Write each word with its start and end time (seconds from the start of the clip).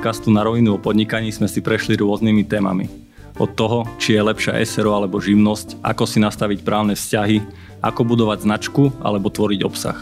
podcastu 0.00 0.32
na 0.32 0.40
rovinu 0.40 0.72
o 0.72 0.78
podnikaní 0.80 1.28
sme 1.28 1.44
si 1.44 1.60
prešli 1.60 1.92
rôznymi 1.92 2.48
témami. 2.48 2.88
Od 3.36 3.52
toho, 3.52 3.84
či 4.00 4.16
je 4.16 4.24
lepšia 4.24 4.56
SRO 4.64 4.96
alebo 4.96 5.20
živnosť, 5.20 5.84
ako 5.84 6.08
si 6.08 6.16
nastaviť 6.24 6.64
právne 6.64 6.96
vzťahy, 6.96 7.44
ako 7.84 8.08
budovať 8.08 8.48
značku 8.48 8.96
alebo 9.04 9.28
tvoriť 9.28 9.60
obsah. 9.60 10.00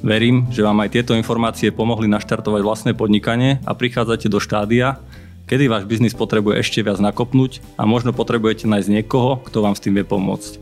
Verím, 0.00 0.48
že 0.48 0.64
vám 0.64 0.80
aj 0.80 0.96
tieto 0.96 1.12
informácie 1.12 1.68
pomohli 1.68 2.08
naštartovať 2.08 2.64
vlastné 2.64 2.96
podnikanie 2.96 3.60
a 3.68 3.76
prichádzate 3.76 4.32
do 4.32 4.40
štádia, 4.40 4.96
kedy 5.44 5.68
váš 5.68 5.84
biznis 5.84 6.16
potrebuje 6.16 6.64
ešte 6.64 6.80
viac 6.80 6.96
nakopnúť 6.96 7.60
a 7.76 7.84
možno 7.84 8.16
potrebujete 8.16 8.64
nájsť 8.64 8.88
niekoho, 8.88 9.44
kto 9.44 9.60
vám 9.60 9.76
s 9.76 9.84
tým 9.84 9.92
vie 9.92 10.08
pomôcť. 10.08 10.56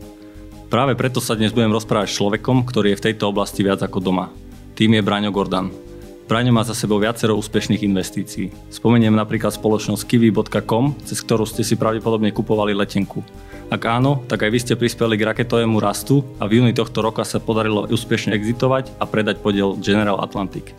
Práve 0.67 0.99
preto 0.99 1.23
sa 1.23 1.39
dnes 1.39 1.55
budem 1.55 1.71
rozprávať 1.71 2.11
s 2.11 2.19
človekom, 2.19 2.67
ktorý 2.67 2.91
je 2.91 2.99
v 2.99 3.05
tejto 3.15 3.31
oblasti 3.31 3.63
viac 3.63 3.79
ako 3.79 4.03
doma. 4.03 4.27
Tým 4.75 4.99
je 4.99 5.07
Braňo 5.07 5.31
Gordan. 5.31 5.86
Braňo 6.27 6.51
má 6.51 6.59
za 6.67 6.75
sebou 6.75 6.99
viacero 6.99 7.39
úspešných 7.39 7.87
investícií. 7.87 8.51
Spomeniem 8.67 9.15
napríklad 9.15 9.55
spoločnosť 9.55 10.03
kiwi.com, 10.03 10.99
cez 11.07 11.23
ktorú 11.23 11.47
ste 11.47 11.63
si 11.63 11.79
pravdepodobne 11.79 12.35
kupovali 12.35 12.75
letenku. 12.75 13.23
Ak 13.71 13.87
áno, 13.87 14.27
tak 14.27 14.43
aj 14.43 14.51
vy 14.51 14.59
ste 14.59 14.75
prispeli 14.75 15.15
k 15.15 15.23
raketovému 15.23 15.79
rastu 15.79 16.27
a 16.35 16.43
v 16.43 16.59
júni 16.59 16.75
tohto 16.75 16.99
roka 16.99 17.23
sa 17.23 17.39
podarilo 17.39 17.87
úspešne 17.87 18.35
exitovať 18.35 18.91
a 18.99 19.07
predať 19.07 19.39
podiel 19.39 19.79
General 19.79 20.19
Atlantic. 20.19 20.75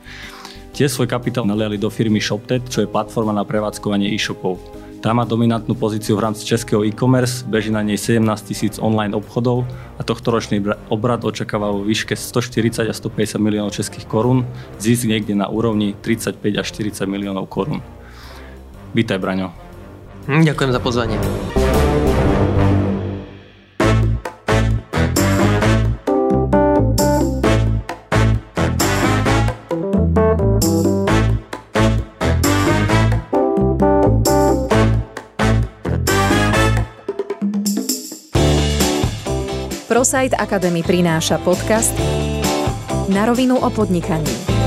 Tiež 0.77 0.93
svoj 0.93 1.09
kapitál 1.09 1.49
naliali 1.49 1.81
do 1.81 1.89
firmy 1.89 2.21
ShopTet, 2.21 2.69
čo 2.69 2.85
je 2.85 2.93
platforma 2.93 3.33
na 3.33 3.41
prevádzkovanie 3.49 4.13
e-shopov. 4.13 4.61
Tá 4.99 5.15
má 5.15 5.23
dominantnú 5.23 5.79
pozíciu 5.79 6.19
v 6.19 6.27
rámci 6.27 6.43
českého 6.43 6.83
e-commerce, 6.83 7.47
beží 7.47 7.71
na 7.71 7.87
nej 7.87 7.95
17 7.95 8.19
tisíc 8.43 8.83
online 8.83 9.15
obchodov 9.15 9.63
a 9.95 10.03
tohto 10.03 10.35
ročný 10.35 10.59
obrad 10.91 11.23
očakáva 11.23 11.71
vo 11.71 11.87
výške 11.87 12.19
140 12.19 12.83
a 12.83 12.95
150 12.95 13.39
miliónov 13.39 13.71
českých 13.71 14.11
korún, 14.11 14.43
zisk 14.83 15.07
niekde 15.07 15.39
na 15.39 15.47
úrovni 15.47 15.95
35 16.03 16.43
až 16.59 16.67
40 16.75 17.07
miliónov 17.07 17.47
korún. 17.47 17.79
Vítaj, 18.91 19.23
Braňo. 19.23 19.55
Hm, 20.27 20.43
ďakujem 20.43 20.71
za 20.75 20.81
pozvanie. 20.83 21.17
ProSite 39.99 40.39
Academy 40.39 40.87
prináša 40.87 41.43
podcast 41.43 41.91
Na 43.11 43.27
rovinu 43.27 43.59
o 43.59 43.67
podnikaní. 43.67 44.58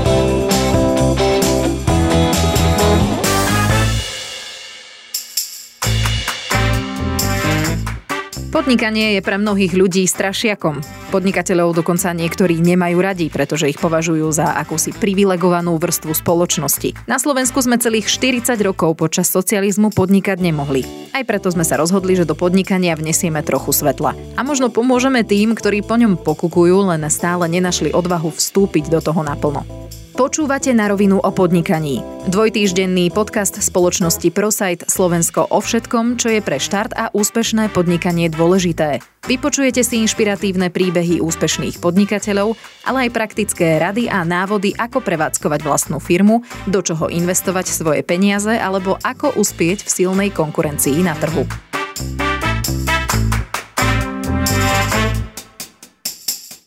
Podnikanie 8.52 9.16
je 9.16 9.24
pre 9.24 9.40
mnohých 9.40 9.72
ľudí 9.72 10.04
strašiakom. 10.04 10.84
Podnikateľov 11.08 11.72
dokonca 11.72 12.12
niektorí 12.12 12.60
nemajú 12.60 13.00
radi, 13.00 13.32
pretože 13.32 13.72
ich 13.72 13.80
považujú 13.80 14.28
za 14.28 14.60
akúsi 14.60 14.92
privilegovanú 14.92 15.80
vrstvu 15.80 16.12
spoločnosti. 16.12 17.08
Na 17.08 17.16
Slovensku 17.16 17.64
sme 17.64 17.80
celých 17.80 18.12
40 18.12 18.52
rokov 18.60 19.00
počas 19.00 19.32
socializmu 19.32 19.88
podnikať 19.96 20.36
nemohli. 20.36 20.84
Aj 21.16 21.24
preto 21.24 21.48
sme 21.48 21.64
sa 21.64 21.80
rozhodli, 21.80 22.12
že 22.12 22.28
do 22.28 22.36
podnikania 22.36 22.92
vnesieme 22.92 23.40
trochu 23.40 23.72
svetla. 23.72 24.12
A 24.36 24.44
možno 24.44 24.68
pomôžeme 24.68 25.24
tým, 25.24 25.56
ktorí 25.56 25.80
po 25.80 25.96
ňom 25.96 26.20
pokukujú, 26.20 26.92
len 26.92 27.08
stále 27.08 27.48
nenašli 27.48 27.96
odvahu 27.96 28.36
vstúpiť 28.36 28.92
do 28.92 29.00
toho 29.00 29.24
naplno. 29.24 29.64
Počúvate 30.12 30.76
na 30.76 30.92
rovinu 30.92 31.16
o 31.24 31.30
podnikaní. 31.32 32.04
Dvojtýždenný 32.28 33.08
podcast 33.16 33.56
spoločnosti 33.64 34.28
ProSite 34.28 34.84
Slovensko 34.84 35.48
o 35.48 35.58
všetkom, 35.64 36.20
čo 36.20 36.28
je 36.28 36.44
pre 36.44 36.60
štart 36.60 36.92
a 36.92 37.08
úspešné 37.16 37.72
podnikanie 37.72 38.28
dôležité. 38.28 39.00
Vypočujete 39.24 39.80
si 39.80 40.04
inšpiratívne 40.04 40.68
príbehy 40.68 41.24
úspešných 41.24 41.80
podnikateľov, 41.80 42.60
ale 42.84 43.08
aj 43.08 43.14
praktické 43.16 43.80
rady 43.80 44.12
a 44.12 44.20
návody, 44.28 44.76
ako 44.76 45.00
prevádzkovať 45.00 45.64
vlastnú 45.64 45.96
firmu, 45.96 46.44
do 46.68 46.84
čoho 46.84 47.08
investovať 47.08 47.72
svoje 47.72 48.04
peniaze 48.04 48.52
alebo 48.52 49.00
ako 49.00 49.40
uspieť 49.40 49.88
v 49.88 49.92
silnej 49.96 50.28
konkurencii 50.28 51.00
na 51.00 51.16
trhu. 51.16 51.48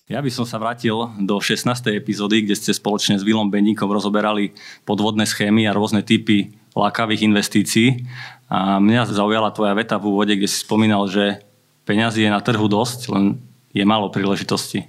Ja 0.06 0.22
by 0.22 0.30
som 0.30 0.46
sa 0.46 0.62
vrátil 0.62 0.94
do 1.18 1.42
16. 1.42 1.66
epizódy, 1.98 2.46
kde 2.46 2.54
ste 2.54 2.78
spoločne 2.78 3.18
s 3.18 3.26
Vilom 3.26 3.50
Beníkom 3.50 3.90
rozoberali 3.90 4.54
podvodné 4.86 5.26
schémy 5.26 5.66
a 5.66 5.74
rôzne 5.74 6.06
typy 6.06 6.54
lákavých 6.78 7.26
investícií. 7.26 8.06
A 8.46 8.78
mňa 8.78 9.10
zaujala 9.10 9.50
tvoja 9.50 9.74
veta 9.74 9.98
v 9.98 10.14
úvode, 10.14 10.38
kde 10.38 10.46
si 10.46 10.62
spomínal, 10.62 11.10
že 11.10 11.42
peňazí 11.90 12.22
je 12.22 12.30
na 12.30 12.38
trhu 12.38 12.70
dosť, 12.70 13.00
len 13.18 13.42
je 13.74 13.82
málo 13.82 14.14
príležitosti. 14.14 14.86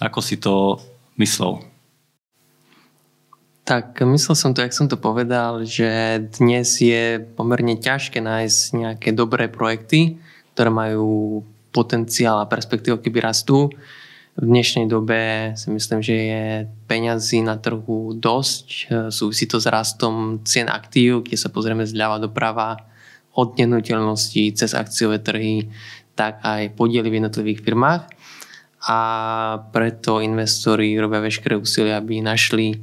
Ako 0.00 0.24
si 0.24 0.40
to 0.40 0.80
myslel? 1.20 1.60
Tak 3.68 4.00
myslel 4.00 4.36
som 4.40 4.56
to, 4.56 4.64
jak 4.64 4.72
som 4.72 4.88
to 4.88 4.96
povedal, 4.96 5.68
že 5.68 6.16
dnes 6.40 6.80
je 6.80 7.20
pomerne 7.36 7.76
ťažké 7.76 8.24
nájsť 8.24 8.60
nejaké 8.72 9.12
dobré 9.12 9.52
projekty, 9.52 10.16
ktoré 10.56 10.72
majú 10.72 11.44
potenciál 11.76 12.40
a 12.40 12.48
perspektívu, 12.48 13.04
keby 13.04 13.20
rastú 13.20 13.68
v 14.40 14.44
dnešnej 14.48 14.88
dobe 14.88 15.52
si 15.52 15.68
myslím, 15.68 16.00
že 16.00 16.16
je 16.16 16.44
peňazí 16.88 17.44
na 17.44 17.60
trhu 17.60 18.16
dosť. 18.16 18.66
E, 18.66 18.84
súvisí 19.12 19.44
to 19.44 19.60
s 19.60 19.68
rastom 19.68 20.40
cien 20.48 20.72
aktív, 20.72 21.28
keď 21.28 21.36
sa 21.36 21.52
pozrieme 21.52 21.84
zľava 21.84 22.16
doprava 22.16 22.80
od 23.36 23.60
nehnuteľností 23.60 24.56
cez 24.56 24.72
akciové 24.72 25.20
trhy, 25.20 25.68
tak 26.16 26.40
aj 26.40 26.72
podiely 26.72 27.12
v 27.12 27.20
jednotlivých 27.20 27.60
firmách. 27.60 28.02
A 28.88 28.98
preto 29.76 30.24
investori 30.24 30.96
robia 30.96 31.20
veškeré 31.20 31.60
úsilie, 31.60 31.92
aby 31.92 32.24
našli 32.24 32.72
e, 32.72 32.76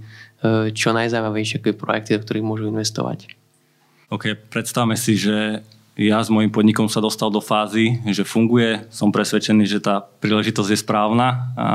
čo 0.69 0.93
najzaujímavejšie 0.93 1.73
projekty, 1.73 2.13
do 2.13 2.21
ktorých 2.21 2.45
môžu 2.45 2.69
investovať. 2.69 3.33
OK, 4.13 4.37
predstavme 4.53 4.93
si, 4.93 5.17
že 5.17 5.65
ja 5.97 6.21
s 6.21 6.29
mojim 6.29 6.53
podnikom 6.53 6.85
sa 6.85 7.01
dostal 7.01 7.33
do 7.33 7.41
fázy, 7.41 7.97
že 8.05 8.21
funguje, 8.21 8.85
som 8.93 9.09
presvedčený, 9.09 9.65
že 9.65 9.81
tá 9.81 10.05
príležitosť 10.21 10.69
je 10.69 10.79
správna. 10.85 11.49
A 11.57 11.67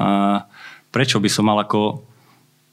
prečo 0.94 1.19
by 1.19 1.27
som 1.27 1.50
mal 1.50 1.59
ako 1.59 2.06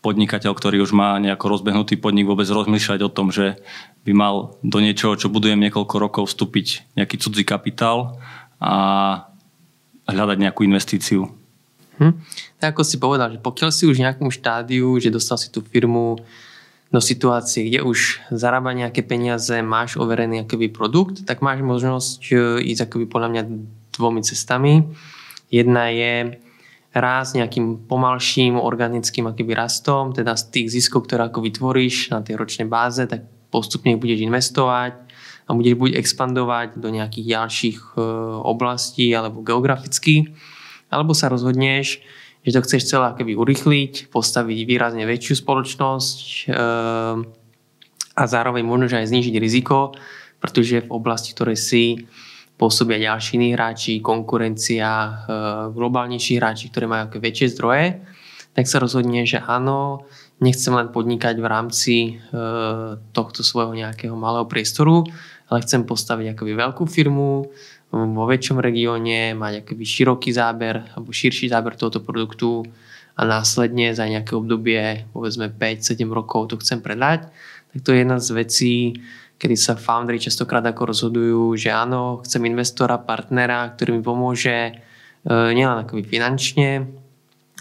podnikateľ, 0.06 0.54
ktorý 0.54 0.86
už 0.86 0.94
má 0.94 1.18
nejako 1.18 1.60
rozbehnutý 1.60 1.98
podnik, 1.98 2.30
vôbec 2.30 2.46
rozmýšľať 2.46 3.00
o 3.02 3.10
tom, 3.10 3.34
že 3.34 3.58
by 4.06 4.14
mal 4.14 4.62
do 4.62 4.78
niečoho, 4.80 5.18
čo 5.18 5.28
budujem 5.28 5.60
niekoľko 5.60 5.96
rokov, 5.98 6.24
vstúpiť 6.30 6.96
nejaký 6.96 7.18
cudzí 7.18 7.44
kapitál 7.44 8.22
a 8.62 8.74
hľadať 10.08 10.38
nejakú 10.40 10.64
investíciu. 10.64 11.28
Hm. 12.00 12.16
Tak 12.64 12.78
ako 12.78 12.82
si 12.88 12.96
povedal, 12.96 13.36
že 13.36 13.44
pokiaľ 13.44 13.70
si 13.76 13.84
už 13.90 14.00
v 14.00 14.08
nejakom 14.08 14.32
štádiu, 14.32 14.96
že 15.04 15.12
dostal 15.12 15.36
si 15.36 15.52
tú 15.52 15.60
firmu 15.60 16.22
do 16.90 16.98
situácie, 16.98 17.70
kde 17.70 17.86
už 17.86 18.26
zarába 18.34 18.74
nejaké 18.74 19.06
peniaze, 19.06 19.54
máš 19.62 19.94
overený 20.02 20.50
akoby 20.50 20.74
produkt, 20.74 21.22
tak 21.22 21.46
máš 21.46 21.62
možnosť 21.62 22.22
e, 22.34 22.36
ísť 22.66 22.90
akoby 22.90 23.06
podľa 23.06 23.30
mňa 23.30 23.44
dvomi 23.94 24.22
cestami. 24.26 24.90
Jedna 25.54 25.94
je 25.94 26.42
raz 26.90 27.38
nejakým 27.38 27.86
pomalším 27.86 28.58
organickým 28.58 29.30
akoby 29.30 29.54
rastom, 29.54 30.18
teda 30.18 30.34
z 30.34 30.44
tých 30.50 30.68
ziskov, 30.82 31.06
ktoré 31.06 31.30
ako 31.30 31.46
vytvoríš 31.46 32.10
na 32.10 32.26
tej 32.26 32.42
ročnej 32.42 32.66
báze, 32.66 33.06
tak 33.06 33.22
postupne 33.54 33.94
budeš 33.94 34.26
investovať 34.26 34.98
a 35.46 35.50
budeš 35.54 35.78
buď 35.78 35.94
expandovať 35.94 36.82
do 36.82 36.90
nejakých 36.90 37.26
ďalších 37.38 37.78
e, 37.94 38.02
oblastí 38.42 39.14
alebo 39.14 39.46
geograficky, 39.46 40.34
alebo 40.90 41.14
sa 41.14 41.30
rozhodneš, 41.30 42.02
že 42.44 42.56
to 42.56 42.64
chceš 42.64 42.88
celé 42.88 43.12
akoby 43.12 43.36
urychliť, 43.36 43.94
postaviť 44.10 44.58
výrazne 44.64 45.04
väčšiu 45.04 45.44
spoločnosť 45.44 46.18
ehm, 46.48 47.18
a 48.16 48.24
zároveň 48.28 48.64
možno, 48.64 49.00
aj 49.00 49.12
znižiť 49.12 49.36
riziko, 49.40 49.96
pretože 50.40 50.88
v 50.88 50.92
oblasti, 50.92 51.36
ktorej 51.36 51.60
si 51.60 51.84
pôsobia 52.60 53.00
ďalší 53.00 53.40
iní 53.40 53.50
hráči, 53.56 54.00
konkurencia, 54.00 54.90
ehm, 54.90 55.76
globálnejší 55.76 56.40
hráči, 56.40 56.72
ktorí 56.72 56.88
majú 56.88 57.20
väčšie 57.20 57.48
zdroje, 57.60 57.86
tak 58.56 58.66
sa 58.66 58.80
rozhodne, 58.80 59.28
že 59.28 59.40
áno, 59.44 60.08
nechcem 60.40 60.72
len 60.72 60.90
podnikať 60.96 61.36
v 61.44 61.48
rámci 61.48 61.96
ehm, 62.16 63.04
tohto 63.12 63.44
svojho 63.44 63.76
nejakého 63.76 64.16
malého 64.16 64.48
priestoru, 64.48 65.04
ale 65.50 65.66
chcem 65.66 65.84
postaviť 65.84 66.38
akoby 66.38 66.54
veľkú 66.56 66.84
firmu, 66.88 67.52
vo 67.90 68.26
väčšom 68.30 68.62
regióne, 68.62 69.34
mať 69.34 69.66
akoby 69.66 69.84
široký 69.86 70.30
záber 70.30 70.94
alebo 70.94 71.10
širší 71.10 71.50
záber 71.50 71.74
tohoto 71.74 72.06
produktu 72.06 72.62
a 73.18 73.26
následne 73.26 73.92
za 73.98 74.06
nejaké 74.06 74.38
obdobie, 74.38 75.10
povedzme 75.10 75.50
5-7 75.50 76.06
rokov 76.14 76.54
to 76.54 76.56
chcem 76.62 76.80
predať, 76.86 77.34
tak 77.74 77.80
to 77.82 77.90
je 77.92 77.98
jedna 78.06 78.22
z 78.22 78.30
vecí, 78.32 78.74
kedy 79.42 79.56
sa 79.58 79.74
foundry 79.74 80.22
častokrát 80.22 80.62
ako 80.70 80.94
rozhodujú, 80.94 81.58
že 81.58 81.74
áno, 81.74 82.22
chcem 82.22 82.46
investora, 82.46 83.02
partnera, 83.02 83.74
ktorý 83.74 83.98
mi 83.98 84.02
pomôže 84.06 84.56
e, 84.70 84.74
nielen 85.28 85.82
akoby 85.82 86.06
finančne, 86.06 86.86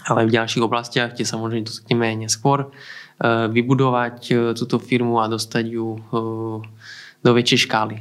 ale 0.05 0.17
aj 0.23 0.27
v 0.29 0.35
ďalších 0.37 0.63
oblastiach, 0.63 1.11
kde 1.17 1.25
sa 1.25 1.35
možno 1.41 1.65
dotkneme 1.65 2.23
neskôr, 2.23 2.71
vybudovať 3.51 4.31
túto 4.55 4.79
firmu 4.79 5.19
a 5.19 5.27
dostať 5.27 5.65
ju 5.67 5.99
do 7.19 7.31
väčšej 7.35 7.67
škály. 7.67 7.99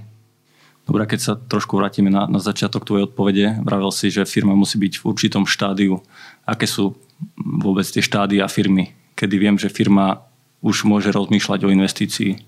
Dobre, 0.88 1.04
keď 1.04 1.20
sa 1.20 1.32
trošku 1.36 1.76
vrátime 1.76 2.08
na, 2.08 2.24
na 2.24 2.40
začiatok 2.40 2.88
tvojej 2.88 3.04
odpovede, 3.04 3.60
vravel 3.60 3.92
si, 3.92 4.08
že 4.08 4.24
firma 4.24 4.56
musí 4.56 4.80
byť 4.80 5.04
v 5.04 5.04
určitom 5.04 5.44
štádiu. 5.44 6.00
Aké 6.48 6.64
sú 6.64 6.96
vôbec 7.36 7.84
tie 7.84 8.00
štádia 8.00 8.48
firmy, 8.48 8.96
kedy 9.12 9.36
viem, 9.36 9.60
že 9.60 9.68
firma 9.68 10.24
už 10.64 10.88
môže 10.88 11.12
rozmýšľať 11.12 11.60
o 11.68 11.72
investícii? 11.76 12.40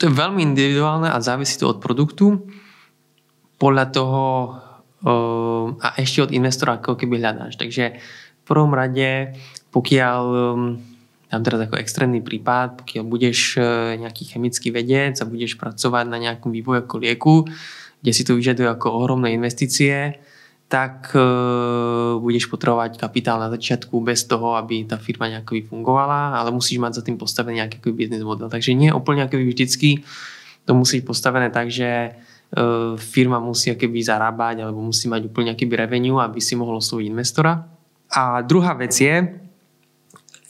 To 0.00 0.08
je 0.08 0.12
veľmi 0.16 0.40
individuálne 0.40 1.12
a 1.12 1.20
závisí 1.20 1.60
to 1.60 1.68
od 1.68 1.84
produktu. 1.84 2.48
Podľa 3.60 3.84
toho 3.92 4.22
a 5.82 5.88
ešte 5.98 6.22
od 6.22 6.30
investora 6.30 6.78
ako 6.78 6.94
keby 6.94 7.18
hľadáš. 7.18 7.58
Takže 7.58 7.98
v 7.98 8.44
prvom 8.46 8.70
rade, 8.70 9.34
pokiaľ 9.74 10.22
dám 11.32 11.42
teraz 11.42 11.60
ako 11.64 11.80
extrémny 11.80 12.20
prípad, 12.20 12.84
pokiaľ 12.84 13.04
budeš 13.08 13.56
e, 13.56 13.64
nejaký 14.04 14.36
chemický 14.36 14.68
vedec 14.68 15.16
a 15.16 15.24
budeš 15.24 15.56
pracovať 15.56 16.04
na 16.12 16.20
nejakom 16.20 16.52
vývoji 16.52 16.84
ako 16.84 16.96
lieku, 17.00 17.36
kde 18.02 18.12
si 18.12 18.22
to 18.26 18.34
vyžaduje 18.34 18.66
ako 18.66 19.06
ohromné 19.06 19.32
investície, 19.32 20.18
tak 20.66 21.12
e, 21.12 21.20
budeš 22.18 22.48
potrebovať 22.48 22.96
kapitál 22.96 23.38
na 23.38 23.52
začiatku 23.52 23.92
bez 24.02 24.24
toho, 24.24 24.58
aby 24.58 24.88
tá 24.88 24.96
firma 24.98 25.28
nejako 25.28 25.62
fungovala, 25.68 26.34
ale 26.34 26.50
musíš 26.50 26.80
mať 26.80 26.92
za 26.98 27.02
tým 27.04 27.20
postavený 27.20 27.62
nejaký 27.62 27.78
biznis 27.92 28.24
model. 28.24 28.48
Takže 28.48 28.72
nie 28.72 28.90
úplne 28.90 29.28
ako 29.28 29.38
vždycky 29.38 30.02
to 30.64 30.72
musí 30.74 31.02
byť 31.02 31.06
postavené 31.06 31.48
tak, 31.50 31.70
že 31.70 31.88
e, 31.88 32.10
firma 32.96 33.42
musí 33.42 33.74
akoby 33.74 33.98
zarábať 34.02 34.62
alebo 34.62 34.78
musí 34.78 35.10
mať 35.10 35.26
úplne 35.26 35.54
nejaký 35.54 35.66
revenue, 35.66 36.22
aby 36.22 36.38
si 36.38 36.54
mohol 36.54 36.78
osloviť 36.78 37.06
investora. 37.10 37.66
A 38.12 38.44
druhá 38.46 38.76
vec 38.78 38.94
je, 38.94 39.42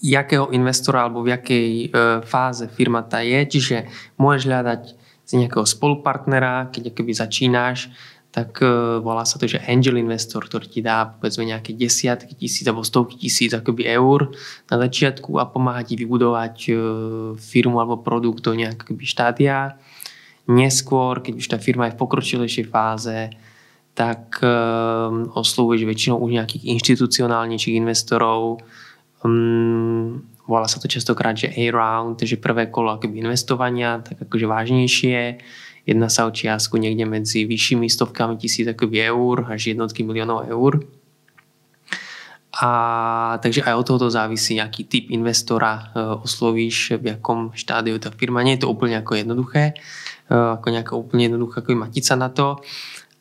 jakého 0.03 0.51
investora 0.51 1.07
alebo 1.07 1.23
v 1.23 1.33
jakej 1.39 1.69
e, 1.71 1.87
fáze 2.27 2.67
firma 2.75 3.07
tá 3.07 3.23
je, 3.23 3.39
čiže 3.47 3.77
môžeš 4.19 4.45
hľadať 4.51 4.83
z 5.32 5.40
nejakého 5.40 5.64
spolupartnera, 5.64 6.69
keď 6.69 6.93
akoby 6.93 7.12
začínáš, 7.17 7.88
tak 8.32 8.61
uh, 8.64 9.00
volá 9.00 9.25
sa 9.25 9.37
to, 9.37 9.49
že 9.49 9.64
angel 9.64 9.96
investor, 10.00 10.44
ktorý 10.44 10.69
ti 10.69 10.81
dá 10.81 11.05
povedzme 11.05 11.49
nejaké 11.49 11.76
desiatky 11.76 12.32
tisíc 12.37 12.64
alebo 12.64 12.84
stovky 12.84 13.20
tisíc 13.20 13.52
akoby 13.52 13.88
eur 13.88 14.32
na 14.73 14.76
začiatku 14.81 15.37
a 15.37 15.49
pomáha 15.49 15.84
ti 15.84 15.96
vybudovať 15.96 16.56
uh, 16.69 16.76
firmu 17.37 17.81
alebo 17.81 18.00
produkt 18.00 18.44
do 18.44 18.56
nejakého 18.56 18.96
štádia. 19.05 19.76
Neskôr, 20.49 21.20
keď 21.20 21.34
už 21.37 21.46
tá 21.49 21.56
firma 21.61 21.88
je 21.88 21.94
v 21.96 22.00
pokročilejšej 22.00 22.67
fáze, 22.73 23.19
tak 23.93 24.40
uh, 24.40 25.12
oslovuješ 25.37 25.84
väčšinou 25.84 26.17
už 26.25 26.32
nejakých 26.32 26.73
inštitucionálnejších 26.73 27.76
investorov. 27.76 28.64
Um, 29.20 30.25
volá 30.47 30.67
sa 30.67 30.83
to 30.83 30.91
častokrát, 30.91 31.39
že 31.39 31.53
A-round, 31.55 32.19
takže 32.19 32.41
prvé 32.43 32.67
kolo 32.69 32.94
akoby 32.94 33.23
investovania, 33.23 34.03
tak 34.03 34.27
akože 34.27 34.47
vážnejšie 34.47 35.21
Jedná 35.83 36.06
sa 36.06 36.31
o 36.31 36.35
čiastku 36.35 36.79
niekde 36.79 37.03
medzi 37.03 37.43
vyššími 37.43 37.91
stovkami 37.91 38.39
tisíc 38.39 38.62
akoby 38.71 39.03
eur 39.03 39.50
až 39.50 39.75
jednotky 39.75 40.06
miliónov 40.06 40.47
eur. 40.47 40.87
A 42.53 42.71
takže 43.43 43.67
aj 43.67 43.75
od 43.75 43.85
tohoto 43.89 44.09
závisí, 44.12 44.61
aký 44.62 44.87
typ 44.87 45.11
investora 45.11 45.91
e, 45.91 46.21
oslovíš, 46.23 47.00
v 47.00 47.17
jakom 47.17 47.50
štádiu 47.56 47.99
tá 47.99 48.12
firma. 48.15 48.44
Nie 48.44 48.61
je 48.61 48.69
to 48.69 48.71
úplne 48.71 49.00
ako 49.00 49.19
jednoduché, 49.19 49.73
e, 49.73 50.35
ako 50.37 50.67
nejaká 50.71 50.94
úplne 50.94 51.33
jednoduchá 51.33 51.65
ako 51.65 51.75
matica 51.75 52.15
na 52.15 52.29
to, 52.29 52.61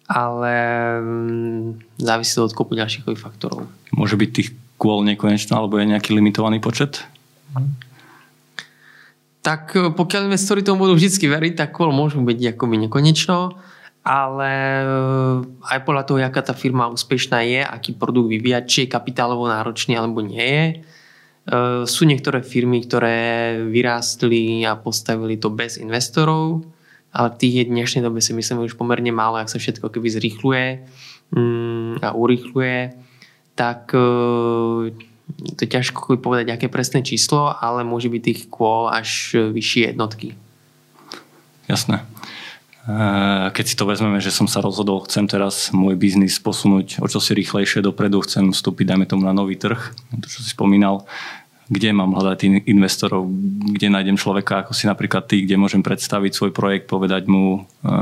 ale 0.05 0.53
mm, 1.01 1.97
závisí 1.97 2.35
to 2.37 2.45
od 2.45 2.53
kopu 2.53 2.75
ďalších 2.77 3.07
faktorov. 3.17 3.65
Môže 3.95 4.19
byť 4.19 4.29
tých 4.29 4.49
kôl 4.81 5.05
nekonečno, 5.05 5.53
alebo 5.53 5.77
je 5.77 5.93
nejaký 5.93 6.17
limitovaný 6.17 6.57
počet? 6.57 7.05
Tak 9.45 9.77
e, 9.77 9.93
pokiaľ 9.93 10.33
investori 10.33 10.65
tomu 10.65 10.89
budú 10.89 10.97
vždy 10.97 11.29
veriť, 11.29 11.53
tak 11.53 11.69
kol 11.77 11.93
môžu 11.93 12.17
byť 12.25 12.57
akoby 12.57 12.89
nekonečno, 12.89 13.53
ale 14.01 14.51
e, 14.81 14.85
aj 15.69 15.79
podľa 15.85 16.03
toho, 16.09 16.17
aká 16.25 16.41
tá 16.41 16.57
firma 16.57 16.89
úspešná 16.89 17.45
je, 17.45 17.61
aký 17.61 17.93
produkt 17.93 18.33
vyvíja, 18.33 18.65
či 18.65 18.85
je 18.85 18.93
kapitálovo 18.93 19.45
náročný 19.45 19.93
alebo 19.93 20.25
nie 20.25 20.41
je. 20.41 20.65
E, 20.65 20.75
sú 21.85 22.09
niektoré 22.09 22.41
firmy, 22.41 22.81
ktoré 22.81 23.61
vyrástli 23.69 24.65
a 24.65 24.73
postavili 24.73 25.37
to 25.37 25.53
bez 25.53 25.77
investorov, 25.77 26.65
ale 27.13 27.29
tých 27.37 27.53
je 27.61 27.67
v 27.69 27.73
dnešnej 27.77 28.01
dobe 28.01 28.17
si 28.25 28.33
myslím 28.33 28.65
už 28.65 28.73
pomerne 28.73 29.13
málo, 29.13 29.37
ak 29.37 29.53
sa 29.53 29.61
všetko 29.61 29.93
keby 29.93 30.09
zrýchluje 30.09 30.65
mm, 31.37 32.01
a 32.01 32.09
urýchluje, 32.17 32.77
tak 33.61 33.93
to 35.31 35.59
je 35.61 35.69
ťažko 35.69 36.17
povedať, 36.17 36.49
aké 36.49 36.65
presné 36.65 37.05
číslo, 37.05 37.53
ale 37.53 37.85
môže 37.85 38.09
byť 38.09 38.21
tých 38.25 38.41
kôl 38.49 38.89
až 38.89 39.37
vyššie 39.37 39.93
jednotky. 39.93 40.33
Jasné. 41.69 42.01
Keď 43.53 43.65
si 43.69 43.77
to 43.77 43.85
vezmeme, 43.85 44.17
že 44.17 44.33
som 44.33 44.49
sa 44.49 44.57
rozhodol, 44.65 45.05
chcem 45.05 45.29
teraz 45.29 45.69
môj 45.69 45.93
biznis 45.93 46.41
posunúť 46.41 46.97
o 46.97 47.05
čosi 47.05 47.37
rýchlejšie 47.37 47.85
dopredu, 47.85 48.25
chcem 48.25 48.49
vstúpiť, 48.49 48.97
dajme 48.97 49.05
tomu, 49.05 49.29
na 49.29 49.37
nový 49.37 49.53
trh, 49.53 49.93
to, 50.17 50.25
čo 50.25 50.41
si 50.41 50.49
spomínal, 50.49 51.05
kde 51.71 51.93
mám 51.93 52.17
hľadať 52.17 52.67
investorov, 52.67 53.29
kde 53.77 53.87
nájdem 53.93 54.17
človeka 54.17 54.65
ako 54.65 54.73
si 54.75 54.89
napríklad 54.89 55.29
ty, 55.29 55.45
kde 55.45 55.61
môžem 55.61 55.85
predstaviť 55.85 56.33
svoj 56.33 56.51
projekt, 56.51 56.89
povedať 56.89 57.29
mu 57.29 57.55
e, 57.55 57.93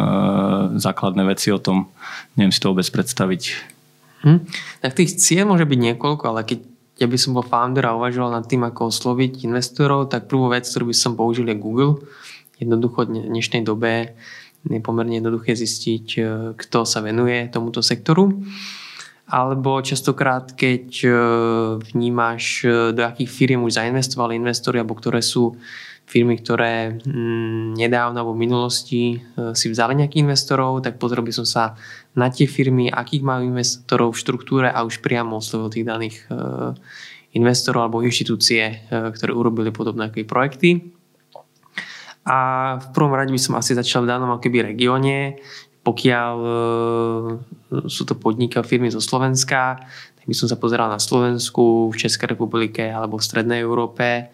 základné 0.80 1.28
veci 1.28 1.54
o 1.54 1.60
tom. 1.62 1.92
Neviem 2.40 2.56
si 2.56 2.64
to 2.64 2.72
vôbec 2.74 2.88
predstaviť. 2.90 3.78
Hm. 4.24 4.44
Tak 4.84 5.00
tých 5.00 5.16
cieľ 5.16 5.48
môže 5.48 5.64
byť 5.64 5.80
niekoľko, 5.80 6.24
ale 6.28 6.42
keď 6.44 6.60
ja 7.00 7.08
by 7.08 7.16
som 7.16 7.32
bol 7.32 7.48
founder 7.48 7.88
a 7.88 7.96
uvažoval 7.96 8.36
nad 8.36 8.44
tým, 8.44 8.68
ako 8.68 8.92
osloviť 8.92 9.48
investorov, 9.48 10.12
tak 10.12 10.28
prvú 10.28 10.52
vec, 10.52 10.68
ktorú 10.68 10.92
by 10.92 10.96
som 10.96 11.16
použil 11.16 11.48
je 11.48 11.56
Google. 11.56 12.04
Jednoducho 12.60 13.08
v 13.08 13.32
dnešnej 13.32 13.64
dobe 13.64 14.20
je 14.68 14.84
pomerne 14.84 15.24
jednoduché 15.24 15.56
zistiť, 15.56 16.06
e, 16.20 16.22
kto 16.60 16.84
sa 16.84 17.00
venuje 17.00 17.48
tomuto 17.48 17.80
sektoru. 17.80 18.44
Alebo 19.32 19.80
častokrát, 19.80 20.52
keď 20.52 20.86
e, 21.00 21.10
vnímaš, 21.80 22.68
e, 22.68 22.92
do 22.92 23.02
akých 23.08 23.32
firiem 23.32 23.64
už 23.64 23.80
zainvestovali 23.80 24.36
investori, 24.36 24.84
alebo 24.84 25.00
ktoré 25.00 25.24
sú 25.24 25.56
firmy, 26.10 26.42
ktoré 26.42 26.98
mm, 27.06 27.78
nedávno 27.78 28.18
alebo 28.18 28.34
v 28.34 28.44
minulosti 28.50 29.02
e, 29.14 29.54
si 29.54 29.70
vzali 29.70 29.94
nejakých 29.94 30.26
investorov, 30.26 30.82
tak 30.82 30.98
pozrel 30.98 31.22
by 31.22 31.30
som 31.30 31.46
sa 31.46 31.78
na 32.18 32.34
tie 32.34 32.50
firmy, 32.50 32.90
akých 32.90 33.22
majú 33.22 33.54
investorov 33.54 34.18
v 34.18 34.22
štruktúre 34.26 34.68
a 34.74 34.82
už 34.82 35.06
priamo 35.06 35.38
oslovil 35.38 35.70
tých 35.70 35.86
daných 35.86 36.18
e, 36.26 36.34
investorov 37.38 37.86
alebo 37.86 38.02
inštitúcie, 38.02 38.90
e, 38.90 39.06
ktoré 39.14 39.38
urobili 39.38 39.70
podobné 39.70 40.10
projekty. 40.26 40.98
A 42.26 42.38
v 42.82 42.88
prvom 42.90 43.14
rade 43.14 43.30
by 43.30 43.42
som 43.42 43.54
asi 43.62 43.78
začal 43.78 44.10
v 44.10 44.12
danom 44.12 44.34
akoby 44.34 44.74
regióne, 44.74 45.38
pokiaľ 45.86 46.36
sú 47.88 48.04
to 48.06 48.14
podniky 48.14 48.60
a 48.60 48.68
firmy 48.68 48.92
zo 48.92 49.02
Slovenska, 49.02 49.82
tak 50.14 50.26
by 50.28 50.36
som 50.36 50.46
sa 50.46 50.60
pozeral 50.60 50.92
na 50.92 51.02
Slovensku, 51.02 51.90
v 51.90 51.96
Českej 51.96 52.36
republike 52.36 52.86
alebo 52.86 53.18
v 53.18 53.26
Strednej 53.26 53.64
Európe 53.64 54.30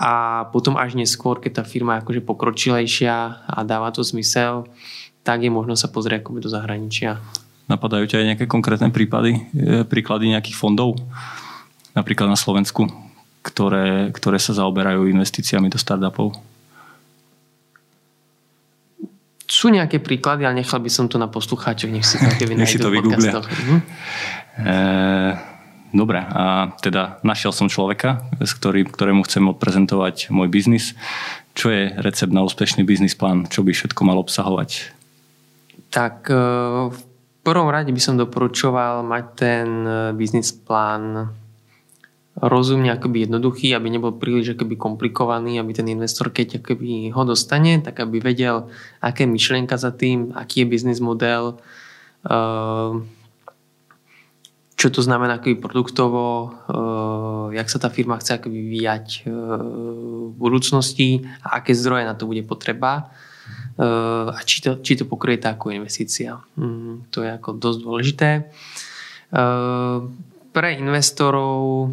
a 0.00 0.48
potom 0.48 0.80
až 0.80 0.96
neskôr, 0.96 1.36
keď 1.36 1.60
tá 1.60 1.64
firma 1.68 2.00
je 2.00 2.08
akože 2.08 2.22
pokročilejšia 2.24 3.44
a 3.44 3.58
dáva 3.68 3.92
to 3.92 4.00
zmysel, 4.00 4.64
tak 5.20 5.44
je 5.44 5.52
možno 5.52 5.76
sa 5.76 5.92
pozrieť 5.92 6.24
akoby 6.24 6.40
do 6.40 6.48
zahraničia. 6.48 7.20
Napadajú 7.68 8.08
ťa 8.08 8.24
aj 8.24 8.26
nejaké 8.32 8.44
konkrétne 8.48 8.88
prípady, 8.88 9.44
e, 9.52 9.84
príklady 9.84 10.32
nejakých 10.32 10.56
fondov, 10.56 10.96
napríklad 11.92 12.32
na 12.32 12.40
Slovensku, 12.40 12.88
ktoré, 13.44 14.08
ktoré 14.16 14.40
sa 14.40 14.56
zaoberajú 14.56 15.04
investíciami 15.04 15.68
do 15.68 15.76
startupov? 15.76 16.32
Sú 19.44 19.68
nejaké 19.68 20.00
príklady, 20.00 20.48
ale 20.48 20.64
nechal 20.64 20.80
by 20.80 20.88
som 20.88 21.12
to 21.12 21.20
na 21.20 21.28
poslucháčov, 21.28 21.92
nech 21.92 22.08
si 22.08 22.16
to 22.16 22.24
nech 22.56 22.72
si 22.72 22.80
to 22.80 22.88
vygooglia. 22.88 23.36
Mhm. 23.44 23.76
E, 24.64 24.76
Dobre, 25.90 26.22
a 26.22 26.70
teda 26.78 27.18
našiel 27.26 27.50
som 27.50 27.66
človeka, 27.66 28.22
s 28.38 28.54
ktorým, 28.54 28.86
ktorému 28.86 29.26
chcem 29.26 29.42
odprezentovať 29.50 30.30
môj 30.30 30.46
biznis. 30.46 30.94
Čo 31.58 31.74
je 31.74 31.90
recept 31.98 32.30
na 32.30 32.46
úspešný 32.46 32.86
biznis 32.86 33.18
plán? 33.18 33.50
Čo 33.50 33.66
by 33.66 33.74
všetko 33.74 34.00
mal 34.06 34.14
obsahovať? 34.22 34.94
Tak 35.90 36.30
e, 36.30 36.38
v 36.94 37.00
prvom 37.42 37.66
rade 37.66 37.90
by 37.90 37.98
som 37.98 38.14
doporučoval 38.14 39.02
mať 39.02 39.24
ten 39.34 39.66
e, 39.82 39.94
biznis 40.14 40.54
plán 40.54 41.34
rozumne 42.38 42.94
akoby 42.94 43.26
jednoduchý, 43.26 43.74
aby 43.74 43.90
nebol 43.90 44.14
príliš 44.14 44.54
akoby 44.54 44.78
komplikovaný, 44.78 45.58
aby 45.58 45.74
ten 45.74 45.90
investor, 45.90 46.30
keď 46.30 46.62
akoby 46.62 47.10
ho 47.10 47.22
dostane, 47.26 47.82
tak 47.82 48.00
aby 48.00 48.22
vedel, 48.22 48.70
aké 49.02 49.26
myšlienka 49.26 49.74
za 49.74 49.90
tým, 49.90 50.32
aký 50.32 50.64
je 50.64 50.70
biznis 50.70 51.02
model, 51.02 51.60
uh, 52.24 52.96
čo 54.80 54.88
to 54.88 55.04
znamená 55.04 55.36
akoby 55.36 55.60
produktovo, 55.60 56.24
uh, 56.48 57.52
jak 57.52 57.68
sa 57.68 57.76
tá 57.76 57.92
firma 57.92 58.16
chce 58.16 58.40
akoby 58.40 58.56
vyvíjať 58.56 59.28
uh, 59.28 59.60
v 60.32 60.34
budúcnosti 60.40 61.20
a 61.44 61.60
aké 61.60 61.76
zdroje 61.76 62.08
na 62.08 62.16
to 62.16 62.24
bude 62.24 62.40
potreba 62.48 63.12
uh, 63.76 64.32
a 64.32 64.40
či 64.40 64.64
to, 64.64 64.80
či 64.80 64.96
to 64.96 65.04
pokrie 65.04 65.36
tá 65.36 65.52
ako 65.52 65.68
investícia. 65.76 66.40
Um, 66.56 67.04
to 67.12 67.20
je 67.20 67.28
ako 67.28 67.60
dosť 67.60 67.78
dôležité. 67.84 68.30
Pre 70.50 70.68
investorov 70.74 71.92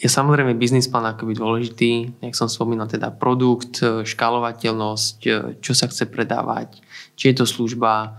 je 0.00 0.08
samozrejme 0.10 0.58
biznis 0.58 0.90
plán 0.90 1.06
akoby 1.12 1.38
dôležitý, 1.38 1.92
jak 2.24 2.34
som 2.34 2.50
spomínal, 2.50 2.90
teda 2.90 3.14
produkt, 3.14 3.78
škálovateľnosť, 3.84 5.18
čo 5.62 5.72
sa 5.76 5.86
chce 5.86 6.10
predávať, 6.10 6.82
či 7.14 7.30
je 7.30 7.34
to 7.38 7.46
služba 7.46 8.18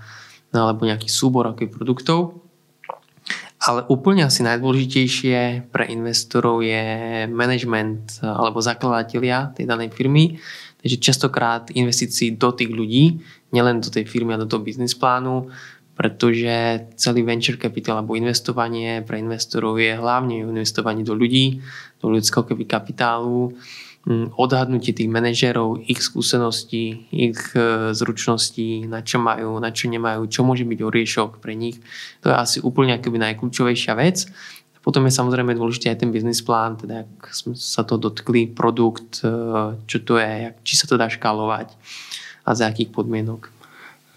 alebo 0.55 0.87
nejaký 0.87 1.11
súbor 1.11 1.51
akoby 1.51 1.67
produktov. 1.67 2.40
Ale 3.61 3.85
úplne 3.93 4.25
asi 4.25 4.41
najdôležitejšie 4.41 5.69
pre 5.69 5.85
investorov 5.93 6.65
je 6.65 6.81
management 7.29 8.25
alebo 8.25 8.57
zakladatelia 8.57 9.53
tej 9.53 9.69
danej 9.69 9.93
firmy. 9.93 10.41
Takže 10.81 10.97
častokrát 10.97 11.69
investícií 11.69 12.41
do 12.41 12.49
tých 12.57 12.73
ľudí, 12.73 13.21
nielen 13.53 13.77
do 13.77 13.93
tej 13.93 14.09
firmy 14.09 14.33
a 14.33 14.41
do 14.41 14.49
toho 14.49 14.65
biznis 14.65 14.97
plánu, 14.97 15.53
pretože 15.93 16.89
celý 16.97 17.21
venture 17.21 17.61
capital 17.61 18.01
alebo 18.01 18.17
investovanie 18.17 19.05
pre 19.05 19.21
investorov 19.21 19.77
je 19.77 19.93
hlavne 19.93 20.41
investovanie 20.41 21.05
do 21.05 21.13
ľudí, 21.13 21.61
do 22.01 22.09
ľudského 22.09 22.41
kapitálu, 22.65 23.53
odhadnutie 24.09 24.97
tých 24.97 25.05
manažerov, 25.05 25.85
ich 25.85 26.01
skúseností, 26.01 27.05
ich 27.13 27.37
e, 27.53 27.93
zručností, 27.93 28.89
na 28.89 29.05
čo 29.05 29.21
majú, 29.21 29.61
na 29.61 29.69
čo 29.69 29.93
nemajú, 29.93 30.25
čo 30.25 30.41
môže 30.41 30.65
byť 30.65 30.79
oriešok 30.81 31.37
pre 31.37 31.53
nich. 31.53 31.77
To 32.25 32.33
je 32.33 32.35
asi 32.35 32.57
úplne 32.65 32.97
akoby 32.97 33.21
najkľúčovejšia 33.21 33.93
vec. 34.01 34.25
Potom 34.81 35.05
je 35.05 35.13
samozrejme 35.13 35.53
dôležitý 35.53 35.93
aj 35.93 36.01
ten 36.01 36.09
biznis 36.09 36.41
plán, 36.41 36.81
teda 36.81 37.05
ak 37.05 37.29
sme 37.29 37.53
sa 37.53 37.85
to 37.85 38.01
dotkli, 38.01 38.49
produkt, 38.49 39.21
e, 39.21 39.29
čo 39.85 39.97
to 40.01 40.17
je, 40.17 40.57
či 40.65 40.73
sa 40.73 40.89
to 40.89 40.97
dá 40.97 41.05
škálovať 41.05 41.69
a 42.41 42.57
za 42.57 42.65
akých 42.65 42.89
podmienok. 42.89 43.60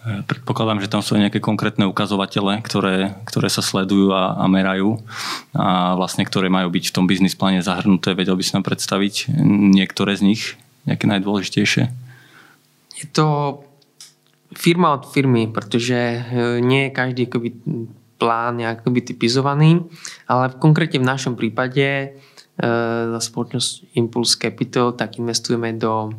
Predpokladám, 0.05 0.85
že 0.85 0.93
tam 0.93 1.01
sú 1.01 1.17
nejaké 1.17 1.41
konkrétne 1.41 1.89
ukazovatele, 1.89 2.61
ktoré, 2.61 3.17
ktoré 3.25 3.49
sa 3.49 3.65
sledujú 3.65 4.13
a, 4.13 4.37
a 4.37 4.45
merajú 4.53 5.01
a 5.57 5.97
vlastne 5.97 6.29
ktoré 6.29 6.53
majú 6.53 6.69
byť 6.69 6.93
v 6.93 6.95
tom 6.95 7.09
biznis 7.09 7.33
pláne 7.33 7.65
zahrnuté. 7.65 8.13
Vedel 8.13 8.37
by 8.37 8.45
si 8.45 8.53
nám 8.53 8.69
predstaviť 8.69 9.33
niektoré 9.73 10.13
z 10.13 10.29
nich, 10.29 10.43
nejaké 10.85 11.09
najdôležitejšie? 11.09 11.89
Je 13.01 13.07
to 13.17 13.59
firma 14.53 14.93
od 14.93 15.09
firmy, 15.09 15.49
pretože 15.49 15.97
e, 15.97 16.21
nie 16.61 16.89
je 16.89 16.95
každý 16.95 17.25
akoby, 17.25 17.51
plán 18.21 18.61
nejaký 18.61 19.01
typizovaný, 19.09 19.89
ale 20.29 20.53
konkrétne 20.61 21.01
v 21.01 21.11
našom 21.11 21.35
prípade 21.35 21.85
e, 21.85 22.07
za 23.09 23.21
spoločnosť 23.25 23.97
Impulse 23.97 24.37
Capital 24.37 24.93
tak 24.95 25.17
investujeme 25.17 25.75
do 25.75 26.13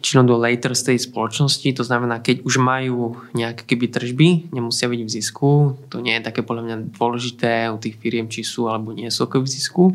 väčšinou 0.00 0.24
do 0.24 0.40
later 0.40 0.72
stage 0.72 1.04
spoločnosti, 1.04 1.76
to 1.76 1.84
znamená, 1.84 2.24
keď 2.24 2.40
už 2.48 2.56
majú 2.56 3.20
nejaké 3.36 3.68
keby 3.68 3.92
tržby, 3.92 4.28
nemusia 4.48 4.88
byť 4.88 5.00
v 5.04 5.12
zisku, 5.12 5.76
to 5.92 6.00
nie 6.00 6.16
je 6.16 6.24
také 6.24 6.40
podľa 6.40 6.64
mňa 6.64 6.76
dôležité 6.96 7.68
u 7.68 7.76
tých 7.76 8.00
firiem, 8.00 8.32
či 8.32 8.40
sú 8.40 8.72
alebo 8.72 8.96
nie 8.96 9.12
sú 9.12 9.28
v 9.28 9.44
zisku, 9.44 9.92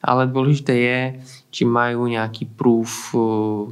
ale 0.00 0.24
dôležité 0.24 0.72
je, 0.72 1.00
či 1.52 1.68
majú 1.68 2.08
nejaký 2.08 2.48
proof 2.48 3.12
uh, 3.12 3.68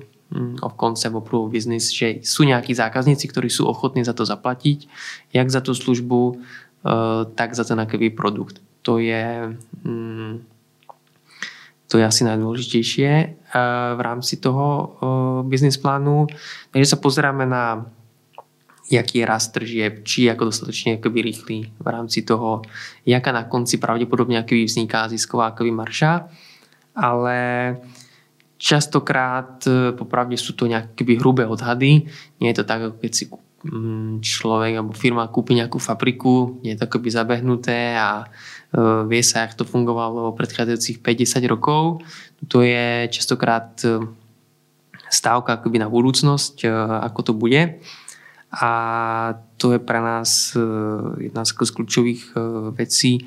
of 0.60 0.76
concept, 0.76 1.16
of 1.16 1.24
proof 1.24 1.48
of 1.48 1.56
business, 1.56 1.88
že 1.88 2.20
sú 2.20 2.44
nejakí 2.44 2.76
zákazníci, 2.76 3.24
ktorí 3.24 3.48
sú 3.48 3.64
ochotní 3.64 4.04
za 4.04 4.12
to 4.12 4.28
zaplatiť, 4.28 4.84
jak 5.32 5.48
za 5.48 5.64
tú 5.64 5.72
službu, 5.72 6.20
uh, 6.20 7.24
tak 7.32 7.56
za 7.56 7.64
ten 7.64 7.80
aký 7.80 8.12
produkt. 8.12 8.60
To 8.84 9.00
je 9.00 9.56
um, 9.88 10.44
to 11.90 11.98
je 11.98 12.06
asi 12.06 12.22
najdôležitejšie 12.22 13.10
eh, 13.10 13.34
v 13.94 14.00
rámci 14.00 14.38
toho 14.38 14.66
eh, 14.78 15.48
biznis 15.48 15.78
plánu. 15.78 16.26
Takže 16.70 16.94
sa 16.94 16.98
pozeráme 16.98 17.46
na 17.46 17.86
jaký 18.90 19.22
je 19.22 19.26
rast 19.26 19.54
tržieb, 19.54 20.02
či 20.02 20.26
ako 20.26 20.50
dostatočne 20.50 20.98
akoby 20.98 21.22
rýchly 21.22 21.58
v 21.78 21.86
rámci 21.86 22.26
toho, 22.26 22.66
jaká 23.06 23.30
na 23.30 23.46
konci 23.46 23.78
pravdepodobne 23.78 24.42
akoby 24.42 24.66
vzniká 24.66 25.06
zisková 25.06 25.54
akoby 25.54 25.70
marša. 25.70 26.26
Ale 26.98 27.38
častokrát 28.58 29.66
eh, 29.66 29.94
popravde 29.94 30.38
sú 30.38 30.54
to 30.54 30.70
nejaké 30.70 31.02
hrubé 31.18 31.46
odhady. 31.46 32.06
Nie 32.38 32.54
je 32.54 32.62
to 32.62 32.64
tak, 32.66 32.86
ako 32.86 32.96
keď 33.02 33.12
si 33.14 33.24
mm, 33.66 34.22
človek 34.22 34.72
alebo 34.78 34.94
firma 34.94 35.26
kúpi 35.26 35.58
nejakú 35.58 35.82
fabriku, 35.82 36.62
je 36.62 36.78
to 36.78 36.86
akoby 36.86 37.08
zabehnuté 37.10 37.98
a 37.98 38.26
Eh, 38.26 38.26
vie 39.06 39.22
sa, 39.26 39.46
jak 39.46 39.58
to 39.58 39.66
fungovalo 39.66 40.30
predchádzajúcich 40.38 41.02
50 41.02 41.42
rokov. 41.50 42.06
To 42.46 42.62
je 42.62 43.10
častokrát 43.10 43.74
eh, 43.82 43.98
stávka 45.10 45.58
akoby 45.58 45.82
na 45.82 45.90
budúcnosť, 45.90 46.54
eh, 46.64 46.70
ako 47.10 47.20
to 47.22 47.32
bude. 47.34 47.82
A 48.50 48.70
to 49.62 49.78
je 49.78 49.78
pre 49.78 50.02
nás 50.02 50.58
jedna 51.22 51.46
z 51.46 51.54
kľúčových 51.54 52.34
vecí. 52.74 53.22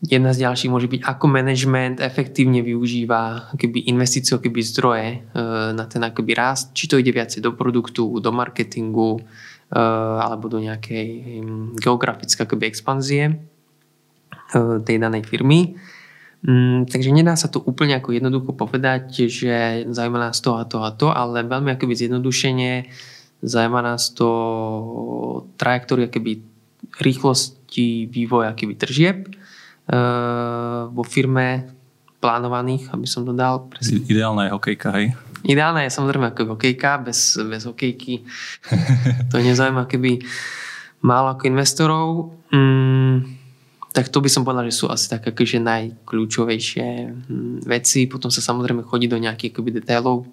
Jedna 0.00 0.32
z 0.32 0.48
ďalších 0.48 0.72
môže 0.72 0.88
byť, 0.88 1.04
ako 1.04 1.28
management 1.28 2.00
efektívne 2.00 2.64
využíva 2.64 3.52
akoby 3.52 3.92
investíciu, 3.92 4.40
akoby 4.40 4.64
zdroje 4.64 5.08
na 5.76 5.84
ten 5.92 6.00
akoby 6.08 6.32
rast. 6.32 6.72
Či 6.72 6.88
to 6.88 6.96
ide 6.96 7.12
viacej 7.12 7.44
do 7.44 7.52
produktu, 7.52 8.16
do 8.16 8.32
marketingu 8.32 9.20
alebo 10.24 10.48
do 10.48 10.56
nejakej 10.56 11.08
hm, 11.44 11.76
geografické 11.76 12.48
akoby 12.48 12.72
expanzie 12.72 13.28
E, 13.28 13.51
tej 14.84 14.96
danej 15.00 15.24
firmy. 15.24 15.80
Mm, 16.42 16.90
takže 16.90 17.14
nedá 17.14 17.38
sa 17.38 17.46
to 17.46 17.62
úplne 17.62 18.02
ako 18.02 18.18
jednoducho 18.18 18.50
povedať, 18.58 19.30
že 19.30 19.86
zaujíma 19.86 20.30
nás 20.30 20.42
to 20.42 20.58
a 20.58 20.66
to 20.66 20.82
a 20.82 20.90
to, 20.90 21.08
ale 21.14 21.46
veľmi 21.46 21.70
akoby 21.70 21.94
zjednodušenie 21.94 22.90
zaujíma 23.42 23.80
nás 23.82 24.10
to 24.10 24.28
trajektória 25.54 26.10
keby 26.10 26.42
rýchlosti 26.98 28.10
vývoja 28.10 28.58
keby 28.58 28.74
tržieb 28.74 29.18
e, 29.26 29.30
vo 30.90 31.02
firme 31.06 31.70
plánovaných, 32.22 32.90
aby 32.94 33.06
som 33.06 33.22
dodal. 33.26 33.66
Presne. 33.70 34.02
Ideálna 34.06 34.50
je 34.50 34.54
hokejka, 34.54 34.88
hej? 34.98 35.14
Ideálna 35.42 35.86
je 35.86 35.94
samozrejme 35.94 36.30
ako 36.30 36.54
hokejka, 36.54 37.02
bez, 37.02 37.34
bez 37.38 37.66
hokejky 37.66 38.22
to 39.30 39.42
nezaujíma 39.42 39.90
keby 39.90 40.22
málo 41.02 41.34
ako 41.34 41.50
investorov. 41.50 42.06
Mm, 42.54 43.41
tak 43.92 44.08
to 44.08 44.24
by 44.24 44.28
som 44.32 44.42
povedal, 44.42 44.64
že 44.72 44.80
sú 44.80 44.88
asi 44.88 45.12
také 45.12 45.36
akože 45.36 45.60
najkľúčovejšie 45.60 46.86
hm, 47.12 47.68
veci. 47.68 48.08
Potom 48.08 48.32
sa 48.32 48.40
samozrejme 48.40 48.88
chodí 48.88 49.04
do 49.04 49.20
nejakých 49.20 49.52
akoby 49.52 49.70
detailov. 49.84 50.24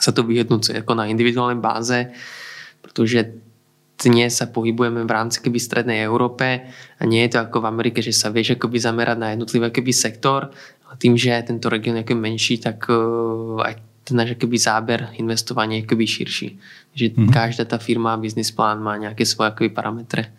Sa 0.00 0.10
to 0.10 0.24
vyhodnúce 0.24 0.72
ako 0.72 0.96
na 0.96 1.04
individuálnej 1.12 1.60
báze, 1.60 2.08
pretože 2.80 3.28
dnes 4.02 4.34
sa 4.34 4.50
pohybujeme 4.50 5.04
v 5.04 5.14
rámci 5.14 5.38
keby 5.38 5.62
strednej 5.62 6.02
Európe 6.02 6.66
a 6.98 7.02
nie 7.06 7.22
je 7.28 7.36
to 7.36 7.44
ako 7.44 7.62
v 7.62 7.70
Amerike, 7.70 8.00
že 8.02 8.10
sa 8.10 8.32
vieš 8.32 8.58
akoby 8.58 8.80
zamerať 8.80 9.16
na 9.20 9.28
jednotlivý 9.36 9.70
keby 9.70 9.92
sektor. 9.94 10.50
A 10.90 10.98
tým, 10.98 11.14
že 11.14 11.30
tento 11.44 11.70
región 11.70 12.00
je 12.00 12.04
menší, 12.16 12.58
tak 12.58 12.88
uh, 12.88 13.62
aj 13.62 13.78
ten 14.02 14.18
náš 14.18 14.34
akoby 14.34 14.58
záber 14.58 15.00
investovania 15.20 15.78
je 15.78 15.86
akoby 15.86 16.04
širší. 16.08 16.48
Že 16.98 17.04
mm-hmm. 17.14 17.30
každá 17.30 17.64
tá 17.68 17.78
firma, 17.78 18.18
biznis 18.18 18.50
plán 18.50 18.82
má 18.82 18.98
nejaké 18.98 19.22
svoje 19.22 19.54
akoby 19.54 19.70
parametre. 19.70 20.34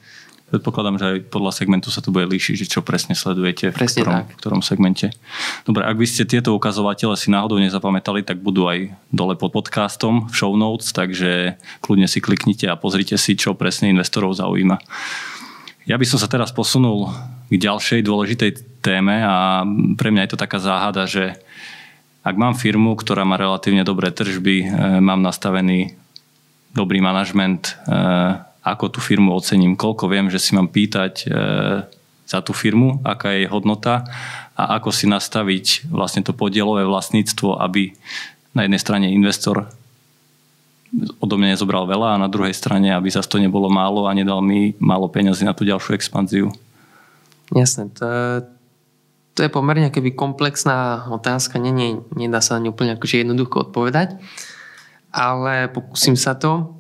Predpokladám, 0.54 1.02
že 1.02 1.06
aj 1.10 1.34
podľa 1.34 1.50
segmentu 1.50 1.90
sa 1.90 2.06
to 2.06 2.14
bude 2.14 2.30
líšiť, 2.30 2.54
že 2.62 2.70
čo 2.70 2.86
presne 2.86 3.18
sledujete 3.18 3.74
presne 3.74 4.06
v, 4.06 4.06
ktorom, 4.06 4.14
tak. 4.14 4.26
v 4.30 4.38
ktorom 4.38 4.62
segmente. 4.62 5.10
Dobre, 5.66 5.82
ak 5.82 5.98
by 5.98 6.06
ste 6.06 6.30
tieto 6.30 6.54
ukazovatele 6.54 7.18
si 7.18 7.34
náhodou 7.34 7.58
nezapamätali, 7.58 8.22
tak 8.22 8.38
budú 8.38 8.70
aj 8.70 8.94
dole 9.10 9.34
pod 9.34 9.50
podcastom 9.50 10.30
v 10.30 10.34
show 10.38 10.54
notes, 10.54 10.94
takže 10.94 11.58
kľudne 11.82 12.06
si 12.06 12.22
kliknite 12.22 12.70
a 12.70 12.78
pozrite 12.78 13.18
si, 13.18 13.34
čo 13.34 13.58
presne 13.58 13.90
investorov 13.90 14.38
zaujíma. 14.38 14.78
Ja 15.90 15.98
by 15.98 16.06
som 16.06 16.22
sa 16.22 16.30
teraz 16.30 16.54
posunul 16.54 17.10
k 17.50 17.58
ďalšej 17.58 18.06
dôležitej 18.06 18.52
téme 18.86 19.26
a 19.26 19.66
pre 19.98 20.14
mňa 20.14 20.30
je 20.30 20.32
to 20.38 20.44
taká 20.46 20.62
záhada, 20.62 21.10
že 21.10 21.34
ak 22.22 22.38
mám 22.38 22.54
firmu, 22.54 22.94
ktorá 22.94 23.26
má 23.26 23.42
relatívne 23.42 23.82
dobré 23.82 24.14
tržby, 24.14 24.64
e, 24.64 24.68
mám 25.02 25.26
nastavený 25.26 25.98
dobrý 26.72 27.02
manažment, 27.02 27.74
e, 27.90 28.53
ako 28.64 28.86
tú 28.88 29.00
firmu 29.04 29.36
ocením, 29.36 29.76
koľko 29.76 30.08
viem, 30.08 30.32
že 30.32 30.40
si 30.40 30.56
mám 30.56 30.72
pýtať 30.72 31.14
e, 31.24 31.36
za 32.24 32.40
tú 32.40 32.56
firmu, 32.56 33.04
aká 33.04 33.36
je 33.36 33.44
jej 33.44 33.52
hodnota 33.52 34.08
a 34.56 34.80
ako 34.80 34.96
si 34.96 35.06
nastaviť 35.06 35.92
vlastne 35.92 36.24
to 36.24 36.32
podielové 36.32 36.88
vlastníctvo, 36.88 37.60
aby 37.60 37.92
na 38.56 38.64
jednej 38.64 38.80
strane 38.80 39.08
investor 39.12 39.68
odo 41.18 41.36
mňa 41.42 41.58
nezobral 41.58 41.90
veľa 41.90 42.16
a 42.16 42.22
na 42.22 42.30
druhej 42.30 42.54
strane, 42.54 42.94
aby 42.94 43.10
zase 43.10 43.26
to 43.26 43.42
nebolo 43.42 43.66
málo 43.66 44.06
a 44.06 44.14
nedal 44.14 44.46
mi 44.46 44.78
málo 44.78 45.10
peniazy 45.10 45.42
na 45.42 45.58
tú 45.58 45.66
ďalšiu 45.66 45.98
expanziu. 45.98 46.54
Jasné, 47.50 47.90
to, 47.98 48.06
to 49.34 49.40
je 49.42 49.50
pomerne 49.50 49.90
keby 49.90 50.14
komplexná 50.14 51.10
otázka, 51.10 51.58
nie, 51.58 51.74
nie, 51.74 51.90
nedá 52.14 52.40
sa 52.46 52.58
na 52.58 52.70
ňu 52.70 52.78
úplne 52.78 52.94
akože 52.94 53.26
jednoducho 53.26 53.70
odpovedať, 53.70 54.22
ale 55.10 55.70
pokúsim 55.74 56.14
sa 56.14 56.38
to. 56.38 56.78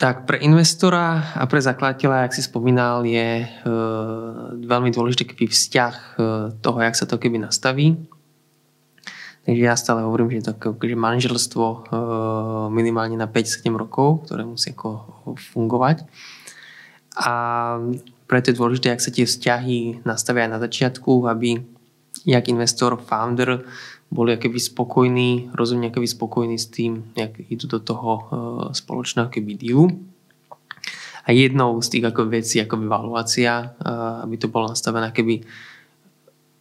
Tak 0.00 0.24
pre 0.24 0.40
investora 0.40 1.36
a 1.36 1.44
pre 1.44 1.60
zakladateľa, 1.60 2.24
jak 2.24 2.32
si 2.32 2.40
spomínal, 2.48 3.04
je 3.04 3.44
e, 3.44 3.48
veľmi 4.64 4.88
dôležitý 4.96 5.28
keby 5.28 5.44
vzťah 5.44 5.94
e, 5.94 6.12
toho, 6.64 6.78
jak 6.80 6.96
sa 6.96 7.04
to 7.04 7.20
keby 7.20 7.36
nastaví. 7.36 8.00
Takže 9.44 9.60
ja 9.60 9.76
stále 9.76 10.00
hovorím, 10.00 10.32
že 10.32 10.48
to 10.48 10.56
akože 10.56 10.96
manželstvo 10.96 11.64
e, 11.68 11.78
minimálne 12.72 13.20
na 13.20 13.28
5-7 13.28 13.68
rokov, 13.76 14.24
ktoré 14.24 14.48
musí 14.48 14.72
ako 14.72 14.88
fungovať. 15.36 16.08
A 17.20 17.32
preto 18.24 18.48
je 18.48 18.56
dôležité, 18.56 18.96
ak 18.96 19.04
sa 19.04 19.12
tie 19.12 19.28
vzťahy 19.28 20.08
nastavia 20.08 20.48
aj 20.48 20.52
na 20.56 20.64
začiatku, 20.64 21.28
aby 21.28 21.60
jak 22.24 22.48
investor, 22.48 22.96
founder 22.96 23.68
boli 24.10 24.34
akoby 24.34 24.58
spokojní, 24.58 25.54
rozumne 25.54 25.94
akoby 25.94 26.08
spokojní 26.10 26.58
s 26.58 26.66
tým, 26.66 27.14
jak 27.14 27.38
idú 27.46 27.70
do 27.70 27.78
toho 27.78 28.10
uh, 28.10 28.24
spoločného 28.74 29.30
akoby 29.30 29.54
dealu. 29.54 29.86
A 31.24 31.30
jednou 31.30 31.78
z 31.78 31.88
tých 31.94 32.04
ako 32.10 32.26
vecí 32.26 32.58
ako 32.58 32.90
valuácia, 32.90 33.70
uh, 33.78 34.26
aby 34.26 34.34
to 34.34 34.50
bolo 34.50 34.74
nastavené 34.74 35.14
akoby 35.14 35.46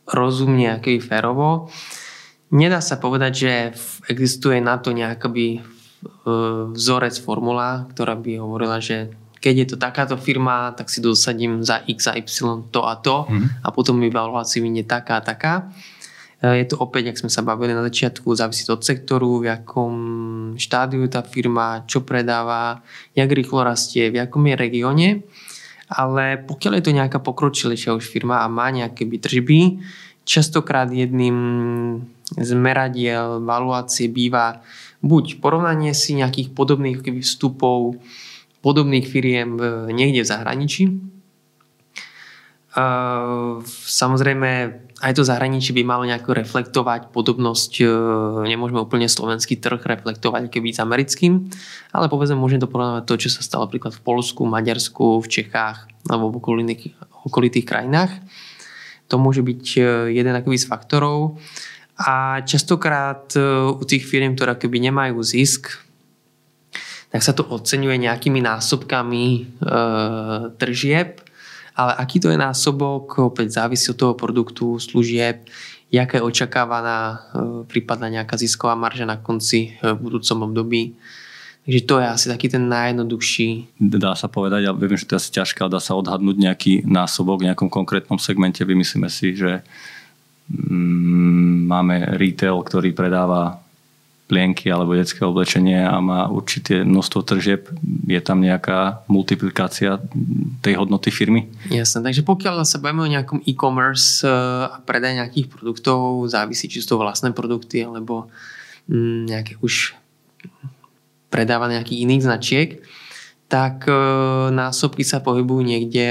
rozumne, 0.06 0.78
akoby 0.78 1.02
férovo. 1.02 1.74
Nedá 2.54 2.86
sa 2.86 3.02
povedať, 3.02 3.34
že 3.34 3.54
existuje 4.14 4.62
na 4.62 4.78
to 4.78 4.94
nejaký 4.94 5.62
uh, 5.62 6.70
vzorec 6.70 7.18
formula, 7.18 7.90
ktorá 7.90 8.14
by 8.14 8.38
hovorila, 8.38 8.78
že 8.78 9.10
keď 9.40 9.54
je 9.56 9.68
to 9.74 9.78
takáto 9.80 10.16
firma, 10.20 10.76
tak 10.76 10.92
si 10.92 11.00
dosadím 11.00 11.64
za 11.64 11.82
x 11.88 12.12
a 12.12 12.14
y 12.14 12.28
to 12.70 12.82
a 12.86 12.94
to 13.00 13.26
mm. 13.26 13.64
a 13.64 13.68
potom 13.72 13.96
mi 13.96 14.12
valuácia 14.12 14.60
vyjde 14.60 14.84
taká 14.86 15.18
a 15.18 15.26
taká. 15.26 15.72
E, 16.42 16.64
je 16.64 16.66
to 16.72 16.76
opäť, 16.80 17.12
ak 17.12 17.20
sme 17.22 17.32
sa 17.32 17.44
bavili 17.44 17.76
na 17.76 17.84
začiatku, 17.84 18.32
závisí 18.36 18.66
od 18.72 18.84
sektoru, 18.84 19.44
v 19.44 19.52
akom 19.60 19.96
štádiu 20.56 21.06
tá 21.12 21.24
firma, 21.24 21.84
čo 21.86 22.04
predáva, 22.08 22.80
jak 23.14 23.30
rýchlo 23.30 23.64
rastie, 23.68 24.10
v 24.10 24.24
akom 24.24 24.48
je 24.48 24.56
regióne. 24.56 25.10
Ale 25.90 26.38
pokiaľ 26.46 26.74
je 26.80 26.84
to 26.86 26.98
nejaká 26.98 27.20
pokročilejšia 27.20 27.98
už 27.98 28.06
firma 28.06 28.46
a 28.46 28.48
má 28.48 28.70
nejaké 28.70 29.10
tržby, 29.10 29.82
častokrát 30.22 30.94
jedným 30.94 31.38
z 32.38 32.50
meradiel 32.54 33.42
valuácie 33.42 34.06
býva 34.06 34.62
buď 35.02 35.42
porovnanie 35.42 35.98
si 35.98 36.14
nejakých 36.14 36.54
podobných 36.54 37.02
vstupov 37.02 37.98
podobných 38.60 39.08
firiem 39.08 39.56
niekde 39.90 40.22
v 40.22 40.30
zahraničí. 40.30 40.84
Samozrejme, 43.88 44.50
aj 45.00 45.16
to 45.16 45.24
zahraničí 45.24 45.72
by 45.72 45.84
malo 45.88 46.04
nejako 46.04 46.36
reflektovať 46.36 47.16
podobnosť, 47.16 47.72
e, 47.80 47.86
nemôžeme 48.52 48.84
úplne 48.84 49.08
slovenský 49.08 49.56
trh 49.56 49.80
reflektovať 49.80 50.52
keby 50.52 50.76
s 50.76 50.84
americkým, 50.84 51.48
ale 51.96 52.12
povedzme, 52.12 52.36
môžeme 52.36 52.60
to 52.60 52.72
porovnať 52.72 53.08
to, 53.08 53.16
čo 53.16 53.30
sa 53.32 53.42
stalo 53.42 53.68
napríklad 53.68 53.96
v 53.96 54.04
Polsku, 54.04 54.44
Maďarsku, 54.44 55.24
v 55.24 55.28
Čechách 55.32 55.88
alebo 56.12 56.28
v 56.32 56.38
okolitých, 56.44 56.84
okolitých 57.24 57.66
krajinách. 57.68 58.12
To 59.08 59.16
môže 59.16 59.40
byť 59.40 59.64
e, 59.80 59.82
jeden 60.20 60.36
z 60.36 60.66
faktorov. 60.68 61.40
A 62.00 62.44
častokrát 62.44 63.32
e, 63.36 63.42
u 63.72 63.84
tých 63.88 64.04
firiem, 64.04 64.36
ktoré 64.36 64.56
keby 64.56 64.84
nemajú 64.92 65.20
zisk, 65.24 65.80
tak 67.10 67.26
sa 67.26 67.34
to 67.34 67.42
oceňuje 67.48 68.06
nejakými 68.06 68.44
násobkami 68.44 69.26
e, 69.28 69.42
tržieb, 70.60 71.24
ale 71.80 71.96
aký 71.96 72.20
to 72.20 72.28
je 72.28 72.36
násobok, 72.36 73.32
opäť 73.32 73.56
závisí 73.56 73.88
od 73.88 73.96
toho 73.96 74.14
produktu, 74.20 74.76
služieb, 74.76 75.48
jaká 75.88 76.20
je 76.20 76.28
očakávaná 76.28 77.00
e, 77.00 77.16
prípadná 77.72 78.12
nejaká 78.12 78.36
zisková 78.36 78.76
marža 78.76 79.08
na 79.08 79.16
konci 79.16 79.80
v 79.80 79.96
budúcom 79.96 80.52
období. 80.52 81.00
Takže 81.64 81.82
to 81.86 81.96
je 82.02 82.08
asi 82.08 82.26
taký 82.28 82.48
ten 82.50 82.66
najjednoduchší. 82.66 83.80
Dá 83.80 84.18
sa 84.18 84.26
povedať, 84.26 84.66
ja 84.68 84.74
viem, 84.74 84.98
že 84.98 85.06
to 85.06 85.16
je 85.16 85.22
asi 85.22 85.32
ťažké, 85.38 85.62
ale 85.62 85.78
dá 85.78 85.82
sa 85.84 85.96
odhadnúť 85.96 86.38
nejaký 86.42 86.74
násobok 86.82 87.40
v 87.40 87.52
nejakom 87.52 87.70
konkrétnom 87.70 88.18
segmente. 88.18 88.66
Vymyslíme 88.66 89.06
si, 89.06 89.38
že 89.38 89.62
mm, 90.50 91.70
máme 91.70 92.18
retail, 92.18 92.60
ktorý 92.66 92.92
predáva 92.92 93.62
plienky 94.30 94.70
alebo 94.70 94.94
detské 94.94 95.26
oblečenie 95.26 95.82
a 95.82 95.98
má 95.98 96.30
určité 96.30 96.86
množstvo 96.86 97.26
tržieb, 97.26 97.66
je 98.06 98.22
tam 98.22 98.46
nejaká 98.46 99.02
multiplikácia 99.10 99.98
tej 100.62 100.78
hodnoty 100.78 101.10
firmy? 101.10 101.50
Jasné, 101.74 102.06
takže 102.06 102.22
pokiaľ 102.22 102.62
sa 102.62 102.78
bavíme 102.78 103.10
o 103.10 103.14
nejakom 103.18 103.42
e-commerce 103.50 104.22
eh, 104.22 104.30
a 104.70 104.78
predaj 104.86 105.18
nejakých 105.18 105.50
produktov, 105.50 106.30
závisí 106.30 106.70
či 106.70 106.86
sú 106.86 106.94
to 106.94 107.02
vlastné 107.02 107.34
produkty 107.34 107.82
alebo 107.82 108.30
mm, 108.86 109.20
nejaké 109.26 109.54
už 109.66 109.98
predáva 111.34 111.66
nejakých 111.66 112.06
iných 112.06 112.22
značiek, 112.22 112.70
tak 113.50 113.90
eh, 113.90 113.98
násobky 114.54 115.02
sa 115.02 115.26
pohybujú 115.26 115.66
niekde 115.66 116.08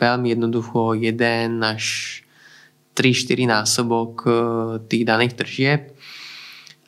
veľmi 0.00 0.32
jednoducho 0.32 0.96
1 0.96 1.60
až 1.60 1.84
3-4 2.96 3.52
násobok 3.52 4.12
eh, 4.24 4.34
tých 4.88 5.04
daných 5.04 5.36
tržieb 5.36 5.92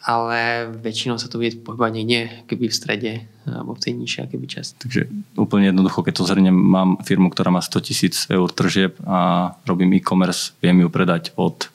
ale 0.04 0.68
väčšinou 0.68 1.16
sa 1.16 1.32
to 1.32 1.40
vie 1.40 1.56
pohybovať 1.56 1.92
niekde 1.96 2.20
keby 2.44 2.68
v 2.68 2.76
strede 2.76 3.12
alebo 3.48 3.72
v 3.72 3.80
tej 3.80 3.92
nižšej 3.96 4.28
keby 4.28 4.46
časti. 4.46 4.76
Takže 4.84 5.02
úplne 5.40 5.72
jednoducho, 5.72 6.04
keď 6.04 6.14
to 6.20 6.28
zhrnem, 6.28 6.52
mám 6.52 7.00
firmu, 7.00 7.32
ktorá 7.32 7.48
má 7.48 7.64
100 7.64 7.88
tisíc 7.88 8.14
eur 8.28 8.52
tržieb 8.52 9.00
a 9.08 9.52
robím 9.64 9.96
e-commerce, 9.96 10.52
viem 10.60 10.84
ju 10.84 10.88
predať 10.92 11.32
od 11.40 11.72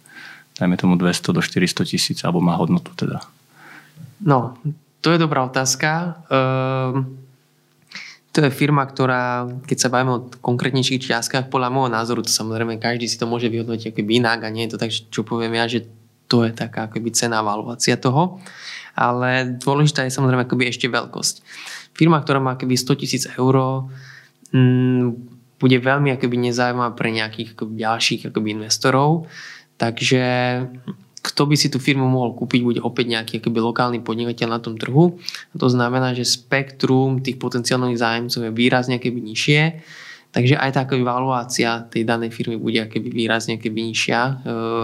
dajme 0.59 0.75
tomu 0.75 0.93
200 0.99 1.31
do 1.31 1.41
400 1.41 1.87
tisíc 1.87 2.19
alebo 2.21 2.43
má 2.43 2.53
hodnotu 2.59 2.91
teda. 2.93 3.23
No, 4.19 4.59
to 4.99 5.15
je 5.15 5.17
dobrá 5.17 5.47
otázka. 5.47 6.19
Um, 6.27 7.15
to 8.35 8.45
je 8.45 8.51
firma, 8.53 8.85
ktorá, 8.85 9.47
keď 9.65 9.77
sa 9.79 9.89
bavíme 9.89 10.11
o 10.11 10.25
konkrétnejších 10.43 11.09
čiastkách, 11.09 11.49
podľa 11.49 11.73
môjho 11.73 11.89
názoru, 11.89 12.21
to 12.21 12.29
samozrejme 12.29 12.77
každý 12.77 13.09
si 13.09 13.17
to 13.17 13.25
môže 13.25 13.49
vyhodnotiť 13.49 13.95
akoby 13.95 14.21
inak 14.21 14.45
a 14.45 14.53
nie 14.53 14.67
je 14.67 14.75
to 14.75 14.81
tak, 14.83 14.91
čo 14.93 15.25
poviem 15.25 15.57
ja, 15.57 15.65
že 15.65 15.87
to 16.29 16.45
je 16.45 16.53
taká 16.53 16.87
akoby 16.87 17.09
cená 17.11 17.41
valuácia 17.41 17.97
toho. 17.97 18.37
Ale 18.93 19.57
dôležitá 19.57 20.05
je 20.05 20.13
samozrejme 20.13 20.45
akoby 20.45 20.69
ešte 20.69 20.85
veľkosť. 20.85 21.41
Firma, 21.97 22.21
ktorá 22.21 22.37
má 22.37 22.55
akoby 22.55 22.77
100 22.77 23.01
tisíc 23.01 23.23
eur, 23.33 23.89
mm, 24.53 25.37
bude 25.59 25.77
veľmi 25.81 26.15
akoby 26.15 26.35
nezaujímavá 26.39 26.95
pre 26.95 27.11
nejakých 27.11 27.57
akoby 27.57 27.73
ďalších 27.81 28.21
akoby 28.31 28.47
investorov. 28.55 29.27
Takže 29.75 30.23
kto 31.19 31.41
by 31.47 31.55
si 31.59 31.67
tú 31.67 31.83
firmu 31.83 32.07
mohol 32.07 32.31
kúpiť, 32.35 32.61
bude 32.63 32.81
opäť 32.83 33.11
nejaký 33.11 33.33
akoby 33.43 33.59
lokálny 33.59 33.99
podnikateľ 33.99 34.47
na 34.47 34.59
tom 34.63 34.79
trhu. 34.79 35.19
A 35.51 35.55
to 35.59 35.67
znamená, 35.67 36.15
že 36.15 36.23
spektrum 36.23 37.19
tých 37.19 37.35
potenciálnych 37.35 37.99
zájemcov 37.99 38.39
je 38.47 38.51
výrazne 38.55 38.95
akoby 38.99 39.19
nižšie 39.19 39.61
Takže 40.29 40.61
aj 40.61 40.77
tá 40.77 40.85
valuácia 40.85 41.89
tej 41.89 42.05
danej 42.05 42.29
firmy 42.29 42.61
bude 42.61 42.77
akoby 42.85 43.09
výrazne 43.09 43.57
keby 43.57 43.89
nižšia 43.89 44.19
e, 44.21 44.33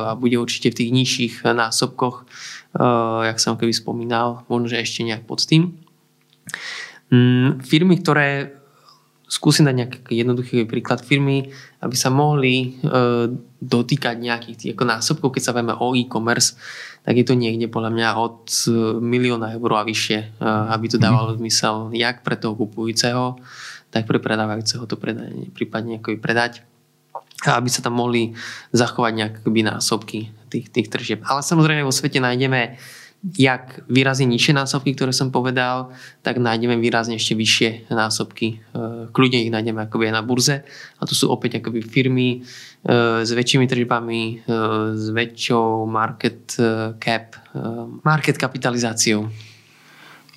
a 0.09 0.11
bude 0.17 0.41
určite 0.41 0.73
v 0.73 0.77
tých 0.81 0.91
nižších 0.91 1.33
násobkoch, 1.45 2.25
e, 2.25 2.83
jak 3.29 3.37
som 3.37 3.53
keby 3.53 3.69
spomínal, 3.69 4.41
možno 4.49 4.73
že 4.73 4.81
ešte 4.81 5.05
nejak 5.05 5.29
pod 5.29 5.45
tým. 5.45 5.77
Mm, 7.13 7.61
firmy, 7.61 8.01
ktoré 8.01 8.57
skúsim 9.29 9.69
dať 9.69 9.75
nejaký 9.77 10.13
jednoduchý 10.17 10.65
príklad 10.65 11.05
firmy, 11.05 11.53
aby 11.77 11.93
sa 11.93 12.09
mohli 12.09 12.81
e, 12.81 13.29
dotýkať 13.61 14.17
nejakých 14.17 14.57
tých 14.57 14.71
ako 14.73 14.85
násobkov, 14.97 15.29
keď 15.29 15.43
sa 15.45 15.53
vieme 15.53 15.77
o 15.77 15.93
e-commerce, 15.93 16.57
tak 17.05 17.21
je 17.21 17.25
to 17.25 17.37
niekde 17.37 17.69
podľa 17.69 17.93
mňa 17.93 18.09
od 18.17 18.49
milióna 18.97 19.53
eur 19.61 19.71
a 19.77 19.85
vyššie, 19.85 20.41
aby 20.73 20.85
to 20.89 20.97
dávalo 20.97 21.37
zmysel 21.37 21.93
jak 21.93 22.25
pre 22.25 22.33
toho 22.33 22.57
kupujúceho, 22.57 23.37
tak 23.95 24.03
pre 24.11 24.19
predávajúceho 24.19 24.83
to 24.83 24.99
predanie, 24.99 25.47
prípadne 25.55 26.03
ako 26.03 26.19
predať 26.19 26.67
aby 27.45 27.69
sa 27.69 27.83
tam 27.85 27.99
mohli 27.99 28.33
zachovať 28.73 29.11
nejaké 29.13 29.37
násobky 29.45 30.33
tých, 30.49 30.71
tých 30.71 30.87
tržieb. 30.89 31.21
Ale 31.27 31.45
samozrejme 31.45 31.85
vo 31.85 31.93
svete 31.93 32.17
nájdeme 32.17 32.79
jak 33.33 33.81
výrazne 33.89 34.29
nižšie 34.29 34.53
násobky, 34.53 34.93
ktoré 34.93 35.09
som 35.09 35.33
povedal, 35.33 35.89
tak 36.21 36.37
nájdeme 36.37 36.77
výrazne 36.77 37.17
ešte 37.17 37.33
vyššie 37.33 37.89
násobky. 37.89 38.61
E, 38.69 39.09
kľudne 39.09 39.41
ich 39.41 39.49
nájdeme 39.49 39.89
akoby 39.89 40.13
aj 40.13 40.13
na 40.13 40.21
burze. 40.21 40.61
A 41.01 41.09
to 41.09 41.17
sú 41.17 41.33
opäť 41.33 41.57
akoby 41.57 41.81
firmy 41.81 42.29
e, 42.37 43.25
s 43.25 43.31
väčšími 43.33 43.65
tržbami, 43.65 44.21
e, 44.21 44.53
s 44.93 45.09
väčšou 45.09 45.89
market 45.89 46.53
cap, 47.01 47.27
market 48.05 48.37
kapitalizáciou. 48.37 49.25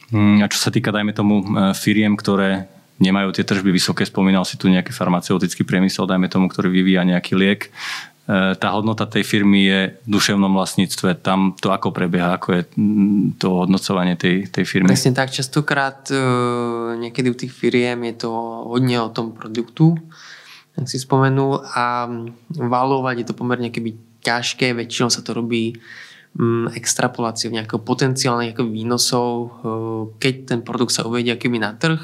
Mm, 0.09 0.41
a 0.41 0.49
čo 0.49 0.57
sa 0.57 0.73
týka, 0.73 0.89
dajme 0.89 1.13
tomu, 1.13 1.45
firiem, 1.77 2.17
ktoré 2.17 2.78
nemajú 2.99 3.31
tie 3.35 3.47
tržby 3.47 3.71
vysoké. 3.71 4.03
Spomínal 4.05 4.43
si 4.43 4.59
tu 4.59 4.67
nejaký 4.67 4.91
farmaceutický 4.91 5.63
priemysel, 5.63 6.07
dajme 6.07 6.27
tomu, 6.27 6.51
ktorý 6.51 6.71
vyvíja 6.71 7.07
nejaký 7.07 7.33
liek. 7.39 7.71
E, 8.29 8.59
tá 8.59 8.69
hodnota 8.75 9.07
tej 9.07 9.25
firmy 9.25 9.65
je 9.65 9.81
v 10.05 10.09
duševnom 10.11 10.51
vlastníctve. 10.53 11.23
Tam 11.23 11.55
to 11.57 11.71
ako 11.73 11.95
prebieha, 11.95 12.37
ako 12.37 12.49
je 12.59 12.63
to 13.39 13.49
hodnocovanie 13.65 14.19
tej, 14.19 14.51
tej 14.51 14.69
firmy? 14.69 14.91
Presne 14.91 15.17
tak, 15.17 15.31
častokrát 15.31 16.11
e, 16.11 16.19
niekedy 17.01 17.31
u 17.31 17.37
tých 17.39 17.55
firiem 17.55 18.05
je 18.13 18.29
to 18.29 18.31
hodne 18.69 19.01
o 19.01 19.09
tom 19.15 19.33
produktu, 19.33 19.97
ak 20.77 20.87
si 20.87 21.01
spomenul, 21.01 21.65
a 21.75 22.07
valovať 22.55 23.25
je 23.25 23.27
to 23.27 23.35
pomerne 23.35 23.73
keby 23.73 23.97
ťažké, 24.23 24.75
väčšinou 24.75 25.11
sa 25.11 25.23
to 25.23 25.33
robí 25.35 25.79
extrapoláciou 26.77 27.51
nejakého 27.51 27.83
potenciálnych 27.83 28.61
výnosov, 28.61 29.31
e, 29.33 29.49
keď 30.21 30.35
ten 30.45 30.61
produkt 30.61 30.93
sa 30.93 31.09
uvedie 31.09 31.39
keby 31.39 31.63
na 31.63 31.73
trh 31.75 31.99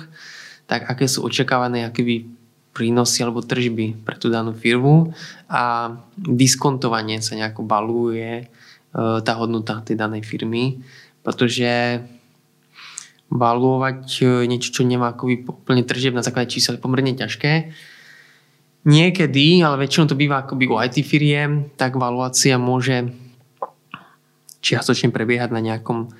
tak 0.64 0.88
aké 0.88 1.04
sú 1.08 1.24
očakávané 1.24 1.84
akéby 1.88 2.28
prínosy 2.74 3.22
alebo 3.22 3.44
tržby 3.44 4.02
pre 4.02 4.18
tú 4.18 4.28
danú 4.28 4.50
firmu 4.50 5.14
a 5.46 5.94
diskontovanie 6.18 7.22
sa 7.22 7.38
nejako 7.38 7.62
baluje 7.62 8.42
e, 8.42 8.44
tá 9.22 9.32
hodnota 9.38 9.78
tej 9.86 9.94
danej 9.94 10.26
firmy, 10.26 10.82
pretože 11.22 12.02
valuovať 13.30 14.22
niečo, 14.46 14.70
čo 14.70 14.82
nemá 14.86 15.14
akoby 15.14 15.46
úplne 15.46 15.82
tržieb 15.82 16.14
na 16.14 16.22
základe 16.22 16.54
čísel, 16.54 16.76
je 16.76 16.84
pomerne 16.84 17.14
ťažké. 17.14 17.72
Niekedy, 18.84 19.64
ale 19.64 19.80
väčšinou 19.80 20.06
to 20.12 20.18
býva 20.18 20.44
akoby 20.44 20.68
u 20.68 20.76
IT 20.76 21.00
firiem, 21.02 21.72
tak 21.74 21.96
valuácia 21.96 22.60
môže 22.60 23.10
čiastočne 24.60 25.08
prebiehať 25.08 25.50
na 25.50 25.60
nejakom 25.64 26.12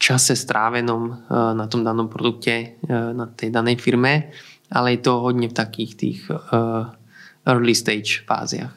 čase 0.00 0.32
strávenom 0.32 1.28
na 1.30 1.66
tom 1.68 1.84
danom 1.84 2.08
produkte, 2.08 2.80
na 2.88 3.28
tej 3.28 3.52
danej 3.52 3.76
firme, 3.76 4.32
ale 4.72 4.96
je 4.96 5.04
to 5.04 5.20
hodne 5.20 5.52
v 5.52 5.54
takých 5.54 5.92
tých 5.92 6.18
early 7.44 7.76
stage 7.76 8.24
fáziach. 8.24 8.72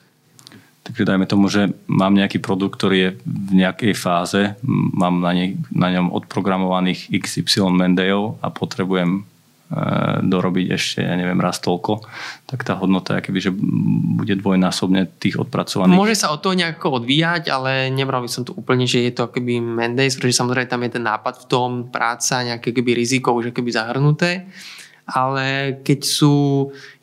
Takže 0.83 1.07
dajme 1.07 1.23
tomu, 1.23 1.47
že 1.47 1.71
mám 1.87 2.11
nejaký 2.11 2.43
produkt, 2.43 2.75
ktorý 2.75 2.97
je 2.99 3.09
v 3.23 3.51
nejakej 3.55 3.95
fáze, 3.95 4.59
mám 4.67 5.23
na, 5.23 5.31
nej, 5.31 5.55
na 5.71 5.87
ňom 5.95 6.11
odprogramovaných 6.11 7.07
XY 7.07 7.71
mendejov 7.71 8.35
a 8.43 8.51
potrebujem 8.51 9.23
dorobiť 10.21 10.67
ešte, 10.77 10.99
ja 11.01 11.17
neviem, 11.17 11.41
raz 11.41 11.57
toľko, 11.57 12.05
tak 12.45 12.61
tá 12.61 12.77
hodnota 12.77 13.17
je 13.17 13.49
že 13.49 13.51
bude 14.13 14.37
dvojnásobne 14.37 15.17
tých 15.17 15.41
odpracovaných. 15.41 15.97
Môže 15.97 16.19
sa 16.19 16.29
od 16.29 16.45
toho 16.45 16.53
nejako 16.53 17.01
odvíjať, 17.01 17.49
ale 17.49 17.89
nebral 17.89 18.21
by 18.21 18.29
som 18.29 18.45
to 18.45 18.53
úplne, 18.53 18.85
že 18.85 19.01
je 19.01 19.11
to 19.11 19.25
akoby 19.25 19.57
Mendays, 19.57 20.13
pretože 20.13 20.37
samozrejme 20.37 20.69
tam 20.69 20.85
je 20.85 20.91
ten 20.93 21.05
nápad 21.05 21.35
v 21.41 21.45
tom, 21.49 21.69
práca, 21.89 22.45
nejaké 22.45 22.69
keby 22.69 22.93
riziko 22.93 23.33
už 23.33 23.49
akoby 23.49 23.69
zahrnuté 23.73 24.45
ale 25.03 25.79
keď 25.83 25.99
sú 25.99 26.35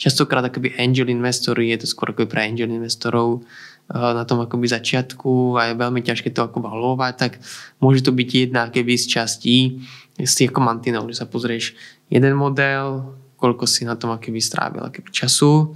častokrát 0.01 0.41
akoby 0.41 0.73
angel 0.81 1.13
investory, 1.13 1.69
je 1.77 1.85
to 1.85 1.87
skôr 1.93 2.17
ako 2.17 2.25
pre 2.25 2.49
angel 2.49 2.73
investorov 2.73 3.45
eh, 3.45 4.13
na 4.17 4.25
tom 4.25 4.41
akoby 4.41 4.73
začiatku 4.73 5.61
a 5.61 5.73
je 5.73 5.75
veľmi 5.77 6.01
ťažké 6.01 6.33
to 6.33 6.41
ako 6.49 6.65
valovať, 6.65 7.15
tak 7.21 7.33
môže 7.77 8.01
to 8.01 8.17
byť 8.17 8.29
jedna 8.49 8.73
keby 8.73 8.97
z 8.97 9.05
častí 9.05 9.85
z 10.27 10.33
tých 10.33 10.51
ako 10.53 10.61
mantinel, 10.61 11.05
že 11.09 11.25
sa 11.25 11.27
pozrieš 11.29 11.77
jeden 12.11 12.35
model, 12.37 13.17
koľko 13.41 13.65
si 13.65 13.89
na 13.89 13.97
tom 13.97 14.13
akoby 14.13 14.43
strávil 14.43 14.85
akoby 14.85 15.11
času 15.15 15.73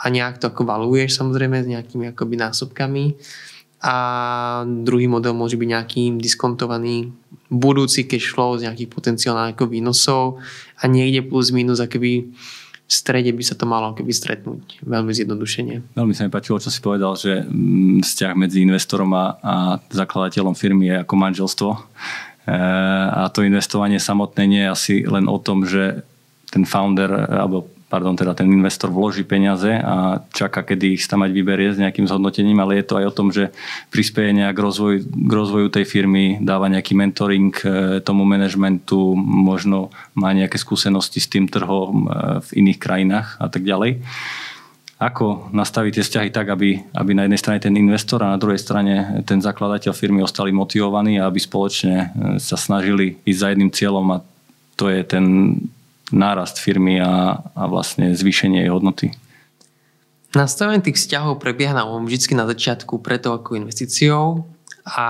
a 0.00 0.08
nejak 0.08 0.38
to 0.38 0.52
ako 0.52 0.62
valuješ 0.62 1.18
samozrejme 1.18 1.64
s 1.64 1.68
nejakými 1.68 2.12
akoby 2.14 2.38
násobkami 2.38 3.18
a 3.80 3.96
druhý 4.68 5.08
model 5.08 5.32
môže 5.32 5.56
byť 5.56 5.68
nejaký 5.72 6.02
diskontovaný 6.20 7.16
budúci 7.48 8.04
cash 8.04 8.28
flow 8.28 8.60
z 8.60 8.68
nejakých 8.68 8.92
potenciálnych 8.92 9.56
výnosov 9.56 10.38
a 10.76 10.84
niekde 10.84 11.24
plus 11.24 11.48
minus 11.50 11.80
akoby 11.80 12.28
v 12.90 12.92
strede 12.92 13.30
by 13.30 13.42
sa 13.46 13.54
to 13.54 13.70
malo 13.70 13.94
keby 13.94 14.10
stretnúť. 14.10 14.82
Veľmi 14.82 15.14
zjednodušene. 15.14 15.94
Veľmi 15.94 16.10
sa 16.10 16.26
mi 16.26 16.30
páčilo, 16.34 16.58
čo 16.58 16.74
si 16.74 16.82
povedal, 16.82 17.14
že 17.14 17.46
mm, 17.46 18.02
vzťah 18.02 18.32
medzi 18.34 18.66
investorom 18.66 19.14
a, 19.14 19.38
a 19.38 19.54
zakladateľom 19.94 20.58
firmy 20.58 20.90
je 20.90 20.96
ako 21.06 21.14
manželstvo. 21.14 21.70
E, 22.50 22.58
a 23.14 23.30
to 23.30 23.46
investovanie 23.46 24.02
samotné 24.02 24.42
nie 24.50 24.62
je 24.66 24.74
asi 24.74 24.94
len 25.06 25.30
o 25.30 25.38
tom, 25.38 25.62
že 25.62 26.02
ten 26.50 26.66
founder 26.66 27.30
alebo 27.30 27.70
pardon, 27.90 28.14
teda 28.14 28.38
ten 28.38 28.46
investor 28.46 28.86
vloží 28.86 29.26
peniaze 29.26 29.74
a 29.74 30.22
čaká, 30.30 30.62
kedy 30.62 30.94
ich 30.94 31.10
tam 31.10 31.26
mať 31.26 31.34
vyberie 31.34 31.74
s 31.74 31.82
nejakým 31.82 32.06
zhodnotením, 32.06 32.62
ale 32.62 32.78
je 32.78 32.86
to 32.86 32.94
aj 33.02 33.04
o 33.10 33.16
tom, 33.16 33.34
že 33.34 33.50
prispieje 33.90 34.30
nejak 34.30 34.54
k 34.54 34.62
rozvoju, 34.62 34.98
k 35.10 35.32
rozvoju 35.34 35.66
tej 35.74 35.84
firmy, 35.90 36.38
dáva 36.38 36.70
nejaký 36.70 36.94
mentoring 36.94 37.50
e, 37.66 37.98
tomu 37.98 38.22
manažmentu, 38.22 39.18
možno 39.18 39.90
má 40.14 40.30
nejaké 40.30 40.54
skúsenosti 40.54 41.18
s 41.18 41.26
tým 41.26 41.50
trhom 41.50 42.06
e, 42.06 42.08
v 42.46 42.48
iných 42.62 42.78
krajinách 42.78 43.28
a 43.42 43.50
tak 43.50 43.66
ďalej. 43.66 44.06
Ako 45.00 45.48
nastaviť 45.56 45.92
tie 45.96 46.04
vzťahy 46.04 46.28
tak, 46.28 46.52
aby, 46.52 46.76
aby 46.92 47.10
na 47.16 47.24
jednej 47.24 47.40
strane 47.40 47.56
ten 47.56 47.72
investor 47.72 48.20
a 48.20 48.36
na 48.36 48.38
druhej 48.38 48.60
strane 48.60 49.24
ten 49.24 49.40
zakladateľ 49.40 49.96
firmy 49.96 50.20
ostali 50.20 50.52
motivovaní 50.52 51.16
a 51.16 51.24
aby 51.24 51.40
spoločne 51.40 51.94
e, 51.96 52.06
sa 52.36 52.60
snažili 52.60 53.16
ísť 53.24 53.40
za 53.40 53.48
jedným 53.48 53.72
cieľom 53.72 54.06
a 54.12 54.16
to 54.76 54.92
je 54.92 55.00
ten 55.00 55.56
nárast 56.12 56.60
firmy 56.60 57.00
a, 57.00 57.40
a 57.56 57.62
vlastne 57.64 58.12
zvýšenie 58.12 58.60
jej 58.60 58.70
hodnoty. 58.70 59.16
Nastavenie 60.36 60.84
tých 60.84 61.00
vzťahov 61.00 61.42
prebieha 61.42 61.74
na 61.74 61.88
vždy 61.88 62.38
na 62.38 62.46
začiatku 62.46 63.02
preto 63.02 63.34
ako 63.34 63.56
investíciou 63.56 64.46
a 64.84 65.06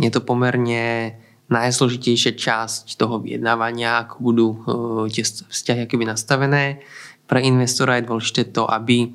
je 0.00 0.10
to 0.10 0.24
pomerne 0.24 1.14
najzložitejšia 1.52 2.32
časť 2.32 2.96
toho 2.96 3.20
vyjednávania, 3.20 4.08
ako 4.08 4.14
budú 4.18 4.46
uh, 4.48 4.58
tie 5.12 5.22
vzťahy 5.22 5.84
akoby 5.84 6.04
nastavené. 6.08 6.80
Pre 7.26 7.40
investora 7.40 7.98
je 7.98 8.06
dôležité 8.08 8.52
to, 8.52 8.66
aby 8.68 9.12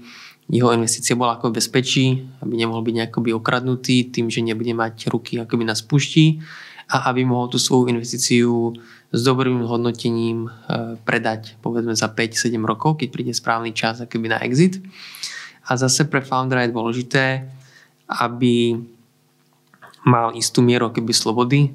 jeho 0.47 0.71
investícia 0.71 1.19
bola 1.19 1.35
ako 1.35 1.51
bezpečí, 1.51 2.23
aby 2.39 2.55
nemohol 2.55 2.79
byť 2.79 2.95
nejakoby 3.03 3.35
okradnutý 3.35 4.07
tým, 4.15 4.31
že 4.31 4.39
nebude 4.39 4.71
mať 4.71 5.11
ruky 5.11 5.35
akoby 5.43 5.67
na 5.67 5.75
spušti 5.75 6.39
a 6.87 7.11
aby 7.11 7.27
mohol 7.27 7.51
tú 7.51 7.59
svoju 7.59 7.91
investíciu 7.91 8.71
s 9.11 9.19
dobrým 9.23 9.59
hodnotením 9.67 10.47
e, 10.47 10.49
predať 11.03 11.59
povedzme 11.59 11.91
za 11.91 12.07
5-7 12.07 12.55
rokov, 12.63 13.03
keď 13.03 13.07
príde 13.11 13.33
správny 13.35 13.75
čas 13.75 13.99
akoby 13.99 14.31
na 14.31 14.39
exit. 14.39 14.79
A 15.67 15.75
zase 15.75 16.07
pre 16.07 16.23
foundera 16.23 16.63
je 16.63 16.71
dôležité, 16.71 17.43
aby 18.07 18.79
mal 20.07 20.31
istú 20.31 20.63
mieru 20.63 20.87
akoby 20.87 21.11
slobody 21.11 21.59
e, 21.67 21.69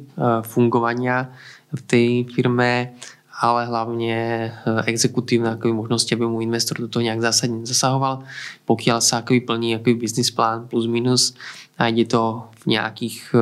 fungovania 0.48 1.28
v 1.72 1.80
tej 1.84 2.08
firme, 2.32 2.96
ale 3.42 3.66
hlavne 3.66 4.14
e, 4.14 4.50
exekutívne 4.86 5.58
akoby 5.58 5.74
možnosti, 5.74 6.14
aby 6.14 6.22
mu 6.22 6.38
investor 6.38 6.78
do 6.78 6.86
toho 6.86 7.02
nejak 7.02 7.18
zásadne 7.18 7.66
zasahoval. 7.66 8.22
Pokiaľ 8.70 9.02
sa 9.02 9.26
akoby 9.26 9.42
plní 9.42 9.68
akoby 9.82 9.98
business 9.98 10.30
plán 10.30 10.70
plus 10.70 10.86
minus 10.86 11.34
a 11.74 11.90
ide 11.90 12.06
to 12.06 12.46
v 12.62 12.78
nejakých 12.78 13.34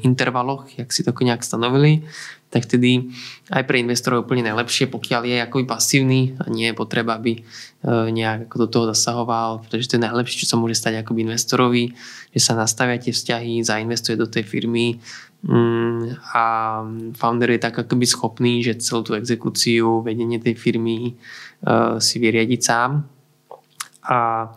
intervaloch, 0.00 0.64
jak 0.80 0.88
si 0.88 1.04
to 1.04 1.12
nejak 1.12 1.44
stanovili, 1.44 2.08
tak 2.56 2.64
vtedy 2.64 3.12
aj 3.52 3.68
pre 3.68 3.84
investorov 3.84 4.24
úplne 4.24 4.48
najlepšie, 4.48 4.88
pokiaľ 4.88 5.28
je 5.28 5.36
akoby 5.44 5.64
pasívny 5.68 6.32
a 6.40 6.48
nie 6.48 6.72
je 6.72 6.74
potreba, 6.74 7.20
aby 7.20 7.36
e, 7.36 7.40
nejak 7.84 8.48
ako 8.48 8.56
do 8.64 8.68
toho 8.72 8.84
zasahoval, 8.96 9.60
pretože 9.60 9.92
to 9.92 10.00
je 10.00 10.06
najlepšie, 10.08 10.40
čo 10.40 10.48
sa 10.48 10.56
môže 10.56 10.72
stať 10.72 11.04
akoby 11.04 11.28
investorovi, 11.28 11.92
že 12.32 12.40
sa 12.40 12.56
nastavia 12.56 12.96
tie 12.96 13.12
vzťahy, 13.12 13.60
zainvestuje 13.60 14.16
do 14.16 14.24
tej 14.24 14.48
firmy 14.48 14.96
mm, 15.44 16.16
a 16.32 16.44
founder 17.12 17.52
je 17.52 17.60
tak 17.60 17.76
akoby 17.76 18.08
schopný, 18.08 18.64
že 18.64 18.80
celú 18.80 19.04
tú 19.04 19.12
exekúciu, 19.12 20.00
vedenie 20.00 20.40
tej 20.40 20.56
firmy 20.56 21.12
e, 21.12 22.00
si 22.00 22.16
vyriadiť 22.16 22.60
sám. 22.64 23.04
A 24.08 24.48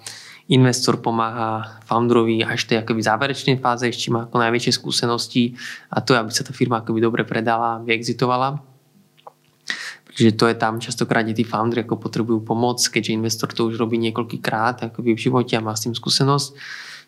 investor 0.50 0.98
pomáha 0.98 1.80
founderovi 1.86 2.42
až 2.42 2.66
tej 2.66 2.82
akoby 2.82 3.02
záverečnej 3.06 3.58
fáze, 3.62 3.86
ešte 3.86 4.10
má 4.10 4.26
ako 4.26 4.38
najväčšie 4.42 4.74
skúsenosti 4.74 5.54
a 5.94 6.02
to 6.02 6.18
je, 6.18 6.22
aby 6.26 6.32
sa 6.34 6.42
tá 6.42 6.52
firma 6.52 6.82
akoby 6.82 7.00
dobre 7.00 7.22
predala, 7.22 7.80
vyexitovala. 7.86 8.58
Pretože 10.10 10.34
to 10.34 10.50
je 10.50 10.56
tam 10.58 10.82
častokrát, 10.82 11.22
kde 11.22 11.38
tí 11.38 11.46
foundry 11.46 11.86
ako 11.86 12.02
potrebujú 12.02 12.42
pomoc, 12.42 12.82
keďže 12.82 13.14
investor 13.14 13.54
to 13.54 13.70
už 13.70 13.78
robí 13.78 14.02
niekoľkýkrát 14.02 14.90
akoby 14.90 15.14
v 15.14 15.22
živote 15.22 15.54
a 15.54 15.62
má 15.62 15.78
s 15.78 15.86
tým 15.86 15.94
skúsenosť, 15.94 16.50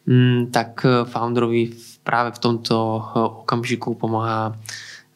mm, 0.06 0.54
tak 0.54 0.86
founderovi 1.10 1.74
práve 2.02 2.34
v 2.34 2.40
tomto 2.42 2.76
eh, 2.78 3.02
okamžiku 3.46 3.98
pomáha 3.98 4.58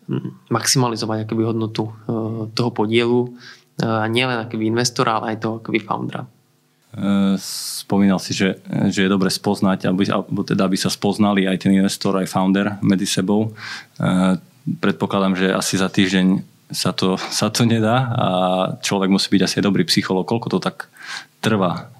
mm, 0.09 0.49
maximalizovať 0.53 1.25
akoby 1.25 1.43
hodnotu 1.45 1.89
eh, 1.89 1.93
toho 2.53 2.69
podielu 2.71 3.29
eh, 3.29 3.85
a 3.85 4.05
nielen 4.09 4.45
akoby 4.45 4.69
investora, 4.69 5.21
ale 5.21 5.35
aj 5.35 5.41
toho 5.41 5.55
akoby 5.61 5.79
foundera. 5.81 6.23
Spomínal 7.85 8.23
si, 8.23 8.31
že, 8.31 8.63
že 8.87 9.03
je 9.03 9.09
dobre 9.11 9.27
spoznať, 9.27 9.91
aby, 9.91 10.07
alebo 10.07 10.47
teda 10.47 10.63
aby 10.63 10.79
sa 10.79 10.87
spoznali 10.87 11.43
aj 11.43 11.67
ten 11.67 11.75
investor, 11.75 12.15
aj 12.15 12.31
founder 12.31 12.79
medzi 12.79 13.03
sebou. 13.03 13.51
Predpokladám, 14.65 15.35
že 15.35 15.47
asi 15.51 15.75
za 15.75 15.91
týždeň 15.91 16.55
sa 16.71 16.95
to, 16.95 17.19
sa 17.39 17.51
to 17.51 17.67
nedá 17.67 18.09
a 18.15 18.27
človek 18.79 19.11
musí 19.11 19.27
byť 19.27 19.41
asi 19.43 19.57
dobrý 19.59 19.83
psycholog. 19.83 20.23
Koľko 20.23 20.57
to 20.57 20.59
tak 20.63 20.87
trvá 21.43 21.91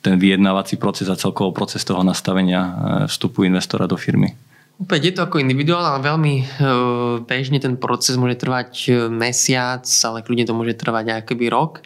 ten 0.00 0.16
vyjednávací 0.16 0.80
proces 0.80 1.06
a 1.12 1.14
celkovo 1.14 1.52
proces 1.52 1.84
toho 1.84 2.00
nastavenia 2.00 2.74
vstupu 3.06 3.44
investora 3.44 3.84
do 3.84 4.00
firmy? 4.00 4.32
Opäť 4.80 5.00
je 5.04 5.12
to 5.12 5.28
ako 5.28 5.44
individuál, 5.44 5.84
ale 5.84 6.00
veľmi 6.00 6.34
bežne 7.28 7.60
ten 7.60 7.76
proces 7.76 8.16
môže 8.16 8.40
trvať 8.40 9.06
mesiac, 9.12 9.84
ale 9.84 10.24
kľudne 10.24 10.48
to 10.48 10.56
môže 10.56 10.72
trvať 10.80 11.20
aj 11.20 11.22
rok 11.52 11.84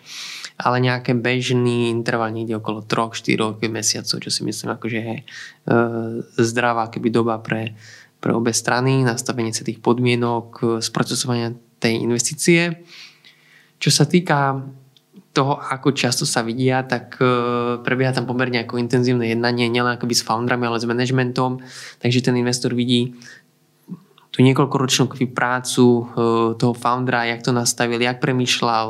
ale 0.54 0.78
nejaké 0.78 1.18
bežný 1.18 1.90
interval 1.90 2.30
niekde 2.30 2.62
okolo 2.62 2.86
3-4 2.86 3.58
mesiacov, 3.66 4.16
čo 4.22 4.30
si 4.30 4.46
myslím 4.46 4.78
akože 4.78 4.98
je 5.02 5.16
e, 5.18 5.24
zdravá 6.38 6.86
keby 6.94 7.10
doba 7.10 7.42
pre, 7.42 7.74
pre 8.22 8.30
obe 8.30 8.54
strany, 8.54 9.02
nastavenie 9.02 9.50
sa 9.50 9.66
tých 9.66 9.82
podmienok, 9.82 10.46
e, 10.62 10.64
sprocesovania 10.78 11.50
tej 11.82 11.98
investície. 12.06 12.86
Čo 13.82 13.90
sa 13.90 14.06
týka 14.06 14.62
toho, 15.34 15.58
ako 15.58 15.90
často 15.90 16.22
sa 16.22 16.46
vidia, 16.46 16.86
tak 16.86 17.18
e, 17.18 17.26
prebieha 17.82 18.14
tam 18.14 18.30
pomerne 18.30 18.62
ako 18.62 18.78
intenzívne 18.78 19.26
jednanie, 19.26 19.66
nielen 19.66 19.98
akoby 19.98 20.14
s 20.14 20.22
foundrami, 20.22 20.70
ale 20.70 20.78
s 20.78 20.86
managementom, 20.86 21.58
takže 21.98 22.30
ten 22.30 22.38
investor 22.38 22.78
vidí 22.78 23.18
tú 24.34 24.42
niekoľkoročnú 24.42 25.14
prácu 25.30 26.10
toho 26.58 26.74
foundera, 26.74 27.22
jak 27.22 27.46
to 27.46 27.54
nastavil, 27.54 28.02
jak 28.02 28.18
premýšľal, 28.18 28.86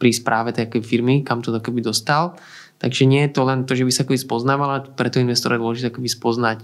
e, 0.00 0.02
pri 0.02 0.10
správe 0.16 0.56
tej 0.56 0.80
firmy, 0.80 1.20
kam 1.20 1.44
to 1.44 1.52
by 1.52 1.80
dostal. 1.84 2.40
Takže 2.80 3.04
nie 3.04 3.28
je 3.28 3.36
to 3.36 3.44
len 3.44 3.68
to, 3.68 3.76
že 3.76 3.84
by 3.84 3.92
sa 3.92 4.02
akoby 4.08 4.16
spoznávala, 4.16 4.80
preto 4.96 5.20
investora 5.20 5.60
je 5.60 5.60
dôležité 5.60 5.86
akoby 5.92 6.08
spoznať 6.08 6.60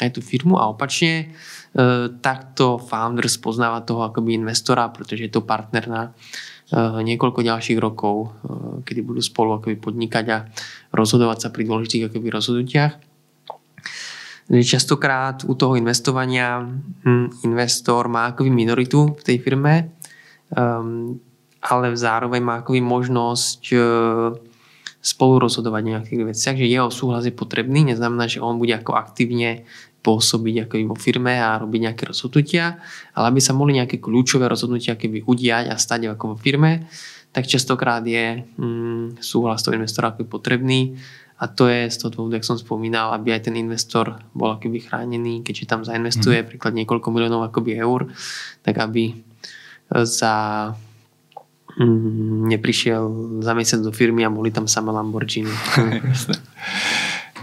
aj 0.00 0.08
tú 0.16 0.24
firmu 0.24 0.56
a 0.56 0.72
opačne 0.72 1.36
takto 2.24 2.80
founder 2.80 3.28
spoznáva 3.28 3.84
toho 3.84 4.08
akoby 4.08 4.40
investora, 4.40 4.88
pretože 4.88 5.28
je 5.28 5.32
to 5.36 5.44
partner 5.44 5.84
na 5.84 6.02
niekoľko 7.04 7.44
ďalších 7.44 7.76
rokov, 7.76 8.32
kedy 8.88 9.04
budú 9.04 9.20
spolu 9.20 9.60
akoby 9.60 9.76
podnikať 9.76 10.24
a 10.32 10.48
rozhodovať 10.96 11.38
sa 11.44 11.48
pri 11.52 11.68
dôležitých 11.68 12.08
akoby 12.08 12.28
rozhodnutiach. 12.32 12.92
Častokrát 14.48 15.44
u 15.44 15.56
toho 15.56 15.76
investovania 15.76 16.60
hm, 17.04 17.44
investor 17.48 18.08
má 18.08 18.32
akoby 18.32 18.52
minoritu 18.52 19.16
v 19.16 19.22
tej 19.24 19.36
firme, 19.40 19.92
um, 20.52 21.16
ale 21.64 21.96
zároveň 21.96 22.40
má 22.44 22.54
akoby 22.60 22.84
možnosť 22.84 23.60
uh, 23.72 24.36
spolu 25.04 25.48
rozhodovať 25.48 25.82
o 25.84 25.92
nejakých 25.96 26.22
veciach, 26.32 26.56
že 26.56 26.68
jeho 26.68 26.88
súhlas 26.88 27.24
je 27.24 27.32
potrebný, 27.32 27.92
neznamená, 27.92 28.28
že 28.28 28.40
on 28.40 28.60
bude 28.60 28.72
ako 28.72 28.96
aktívne 28.96 29.64
pôsobiť 30.04 30.68
ako 30.68 30.74
vo 30.92 30.96
firme 30.96 31.40
a 31.40 31.56
robiť 31.56 31.80
nejaké 31.88 32.04
rozhodnutia, 32.04 32.76
ale 33.16 33.32
aby 33.32 33.40
sa 33.40 33.56
mohli 33.56 33.80
nejaké 33.80 34.00
kľúčové 34.00 34.44
rozhodnutia 34.48 35.00
keby 35.00 35.24
udiať 35.24 35.72
a 35.72 35.80
stať 35.80 36.12
ako 36.12 36.32
vo 36.32 36.36
firme, 36.36 36.84
tak 37.32 37.48
častokrát 37.48 38.04
je 38.04 38.44
mm, 38.44 39.24
súhlas 39.24 39.64
toho 39.64 39.76
investora 39.76 40.12
ako 40.12 40.28
potrebný 40.28 41.00
a 41.40 41.48
to 41.48 41.66
je 41.66 41.88
z 41.88 41.96
toho 41.98 42.10
dôvodu, 42.12 42.38
jak 42.38 42.46
som 42.46 42.60
spomínal, 42.60 43.16
aby 43.16 43.32
aj 43.32 43.48
ten 43.50 43.56
investor 43.56 44.20
bol 44.36 44.54
akoby 44.54 44.84
chránený, 44.84 45.40
keďže 45.40 45.68
tam 45.68 45.80
zainvestuje 45.84 46.44
mm. 46.44 46.46
príklad 46.52 46.76
niekoľko 46.76 47.08
miliónov 47.10 47.48
akoby 47.48 47.80
eur, 47.80 48.12
tak 48.60 48.80
aby 48.80 49.18
za 50.04 50.68
mm, 51.78 52.48
neprišiel 52.50 53.02
za 53.42 53.52
mesiac 53.54 53.80
do 53.80 53.92
firmy 53.92 54.26
a 54.26 54.30
boli 54.30 54.50
tam 54.50 54.68
samé 54.68 54.92
Lamborghini. 54.92 55.52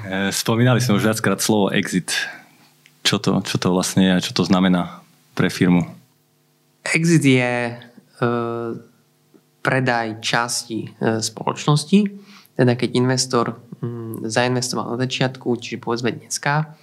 E, 0.02 0.34
spomínali 0.34 0.82
sme 0.82 0.98
už 0.98 1.14
viackrát 1.14 1.38
slovo 1.38 1.70
exit. 1.70 2.10
Čo 3.06 3.22
to, 3.22 3.38
čo 3.46 3.62
to 3.62 3.70
vlastne 3.70 4.02
je 4.02 4.12
a 4.18 4.24
čo 4.26 4.34
to 4.34 4.42
znamená 4.42 4.98
pre 5.38 5.46
firmu? 5.46 5.86
Exit 6.82 7.22
je 7.22 7.54
e, 7.70 7.74
predaj 9.62 10.18
časti 10.26 10.90
e, 10.90 11.22
spoločnosti. 11.22 12.18
Teda 12.58 12.74
keď 12.74 12.90
investor 12.98 13.62
Mm, 13.82 14.30
zainvestoval 14.30 14.94
na 14.94 14.98
začiatku, 15.02 15.58
čiže 15.58 15.82
povedzme 15.82 16.14
dneska, 16.14 16.78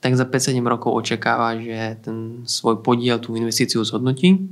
tak 0.00 0.16
za 0.16 0.24
5-7 0.24 0.64
rokov 0.64 0.96
očakáva, 0.96 1.60
že 1.60 2.00
ten 2.00 2.48
svoj 2.48 2.80
podiel, 2.80 3.20
tú 3.20 3.36
investíciu 3.36 3.84
zhodnotí. 3.84 4.48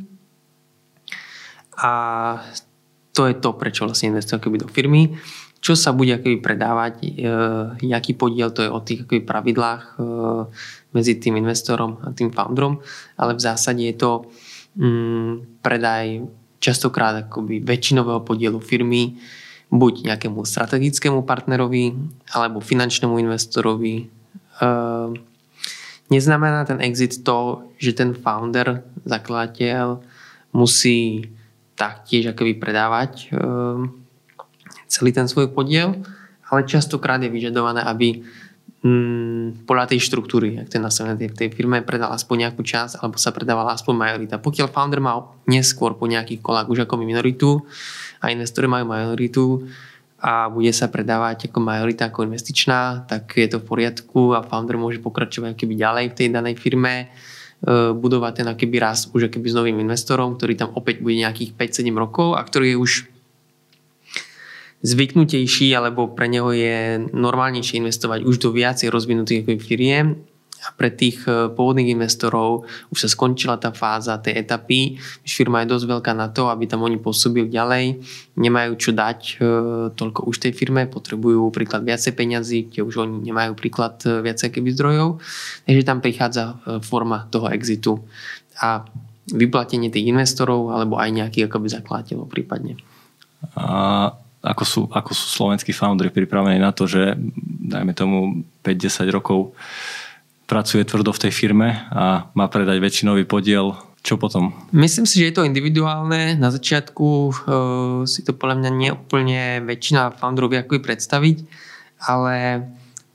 A 1.80 1.90
to 3.16 3.28
je 3.28 3.34
to, 3.40 3.56
prečo 3.56 3.88
vlastne 3.88 4.12
investuje 4.12 4.36
akoby 4.36 4.58
do 4.60 4.68
firmy. 4.68 5.16
Čo 5.60 5.72
sa 5.72 5.96
bude 5.96 6.14
akoby 6.14 6.38
predávať, 6.38 6.94
e, 7.00 7.08
jaký 7.88 8.12
podiel, 8.12 8.52
to 8.52 8.60
je 8.62 8.70
o 8.70 8.80
tých 8.84 9.08
akoby 9.08 9.24
pravidlách 9.24 9.82
e, 9.82 9.92
medzi 10.92 11.16
tým 11.16 11.40
investorom 11.40 11.96
a 12.04 12.12
tým 12.12 12.28
founderom, 12.30 12.80
ale 13.16 13.32
v 13.34 13.40
zásade 13.40 13.82
je 13.82 13.96
to 13.96 14.28
mm, 14.76 15.60
predaj 15.64 16.28
častokrát 16.60 17.28
akoby 17.28 17.64
väčšinového 17.64 18.20
podielu 18.24 18.60
firmy, 18.60 19.16
buď 19.72 20.12
nejakému 20.12 20.46
strategickému 20.46 21.26
partnerovi 21.26 21.96
alebo 22.32 22.62
finančnému 22.62 23.18
investorovi. 23.18 24.06
Ehm, 24.62 25.10
neznamená 26.08 26.64
ten 26.64 26.78
exit 26.80 27.26
to, 27.26 27.66
že 27.76 27.98
ten 27.98 28.14
founder, 28.14 28.86
zakladateľ 29.02 30.00
musí 30.54 31.28
taktiež 31.76 32.32
akoby 32.32 32.56
predávať 32.56 33.30
ehm, 33.30 33.92
celý 34.88 35.12
ten 35.12 35.28
svoj 35.28 35.52
podiel, 35.52 36.02
ale 36.48 36.66
častokrát 36.66 37.20
je 37.20 37.30
vyžadované, 37.30 37.84
aby 37.84 38.24
mm, 38.82 39.68
podľa 39.68 39.92
tej 39.94 40.00
štruktúry, 40.02 40.58
ak 40.58 40.72
to 40.72 40.80
je 40.80 40.86
nastavené 40.86 41.28
v 41.28 41.38
tej 41.38 41.48
firme, 41.52 41.84
predal 41.84 42.10
aspoň 42.10 42.48
nejakú 42.48 42.64
časť 42.64 43.04
alebo 43.04 43.20
sa 43.20 43.30
predávala 43.30 43.76
aspoň 43.76 43.94
majorita. 43.94 44.42
Pokiaľ 44.42 44.72
founder 44.72 45.04
mal 45.04 45.36
neskôr 45.46 45.94
po 45.94 46.08
nejakých 46.08 46.40
kolách 46.42 46.72
už 46.72 46.88
ako 46.88 46.98
minoritu, 46.98 47.62
a 48.20 48.32
investori 48.32 48.66
majú 48.66 48.84
majoritu 48.88 49.44
a 50.16 50.48
bude 50.48 50.72
sa 50.72 50.88
predávať 50.88 51.52
ako 51.52 51.58
majorita, 51.60 52.08
ako 52.08 52.24
investičná, 52.24 53.04
tak 53.04 53.36
je 53.36 53.46
to 53.52 53.60
v 53.60 53.68
poriadku 53.68 54.32
a 54.32 54.40
founder 54.40 54.80
môže 54.80 54.98
pokračovať 55.04 55.54
keby 55.54 55.76
ďalej 55.76 56.04
v 56.12 56.16
tej 56.16 56.28
danej 56.32 56.56
firme, 56.56 57.12
budovať 57.64 58.32
ten 58.42 58.46
akýby 58.52 58.76
raz 58.76 59.08
už 59.10 59.32
akýby 59.32 59.48
s 59.48 59.56
novým 59.56 59.78
investorom, 59.80 60.36
ktorý 60.36 60.54
tam 60.60 60.70
opäť 60.76 61.00
bude 61.00 61.16
nejakých 61.16 61.56
5-7 61.56 61.88
rokov 61.96 62.36
a 62.36 62.40
ktorý 62.44 62.76
je 62.76 62.78
už 62.78 62.92
zvyknutejší 64.84 65.72
alebo 65.72 66.12
pre 66.12 66.28
neho 66.28 66.52
je 66.52 67.00
normálnejšie 67.10 67.80
investovať 67.80 68.28
už 68.28 68.36
do 68.38 68.52
viacej 68.52 68.92
rozvinutých 68.92 69.48
firiem 69.58 70.20
a 70.66 70.74
pre 70.74 70.90
tých 70.90 71.22
e, 71.30 71.46
pôvodných 71.54 71.94
investorov 71.94 72.66
už 72.90 73.06
sa 73.06 73.08
skončila 73.08 73.54
tá 73.54 73.70
fáza 73.70 74.18
tej 74.18 74.42
etapy. 74.42 74.98
Už 75.22 75.30
firma 75.30 75.62
je 75.62 75.70
dosť 75.70 75.86
veľká 75.86 76.12
na 76.12 76.26
to, 76.34 76.50
aby 76.50 76.66
tam 76.66 76.82
oni 76.82 76.98
pôsobili 76.98 77.46
ďalej. 77.46 78.02
Nemajú 78.34 78.72
čo 78.74 78.90
dať 78.90 79.20
e, 79.22 79.34
toľko 79.94 80.26
už 80.26 80.36
tej 80.42 80.52
firme, 80.58 80.90
potrebujú 80.90 81.54
príklad 81.54 81.86
viacej 81.86 82.18
peňazí, 82.18 82.58
kde 82.74 82.82
už 82.82 83.06
oni 83.06 83.16
nemajú 83.30 83.54
príklad 83.54 84.02
e, 84.02 84.26
viacej 84.26 84.58
keby 84.58 84.74
zdrojov. 84.74 85.22
Takže 85.70 85.86
tam 85.86 86.02
prichádza 86.02 86.58
forma 86.82 87.30
toho 87.30 87.46
exitu 87.54 88.02
a 88.58 88.82
vyplatenie 89.30 89.90
tých 89.90 90.10
investorov 90.10 90.74
alebo 90.74 90.98
aj 90.98 91.10
nejakých 91.14 91.46
akoby 91.46 91.68
zakladateľov 91.70 92.26
prípadne. 92.26 92.78
A 93.54 94.10
ako 94.46 94.64
sú, 94.64 94.80
ako 94.94 95.10
sú 95.10 95.26
slovenskí 95.26 95.74
foundry 95.74 96.14
pripravení 96.14 96.62
na 96.62 96.70
to, 96.70 96.86
že 96.86 97.18
dajme 97.66 97.90
tomu 97.98 98.46
5-10 98.62 99.10
rokov 99.10 99.58
pracuje 100.46 100.86
tvrdo 100.86 101.10
v 101.10 101.22
tej 101.26 101.32
firme 101.34 101.68
a 101.90 102.30
má 102.32 102.46
predať 102.46 102.78
väčšinový 102.78 103.26
podiel, 103.26 103.74
čo 104.06 104.14
potom? 104.14 104.54
Myslím 104.70 105.02
si, 105.02 105.18
že 105.18 105.34
je 105.34 105.34
to 105.34 105.46
individuálne. 105.46 106.38
Na 106.38 106.54
začiatku 106.54 107.06
uh, 107.06 107.32
si 108.06 108.22
to 108.22 108.30
podľa 108.30 108.62
mňa 108.62 108.70
neúplne 108.70 109.66
väčšina 109.66 110.14
founderov 110.14 110.54
vie 110.54 110.62
ako 110.62 110.78
predstaviť, 110.78 111.36
ale 112.06 112.62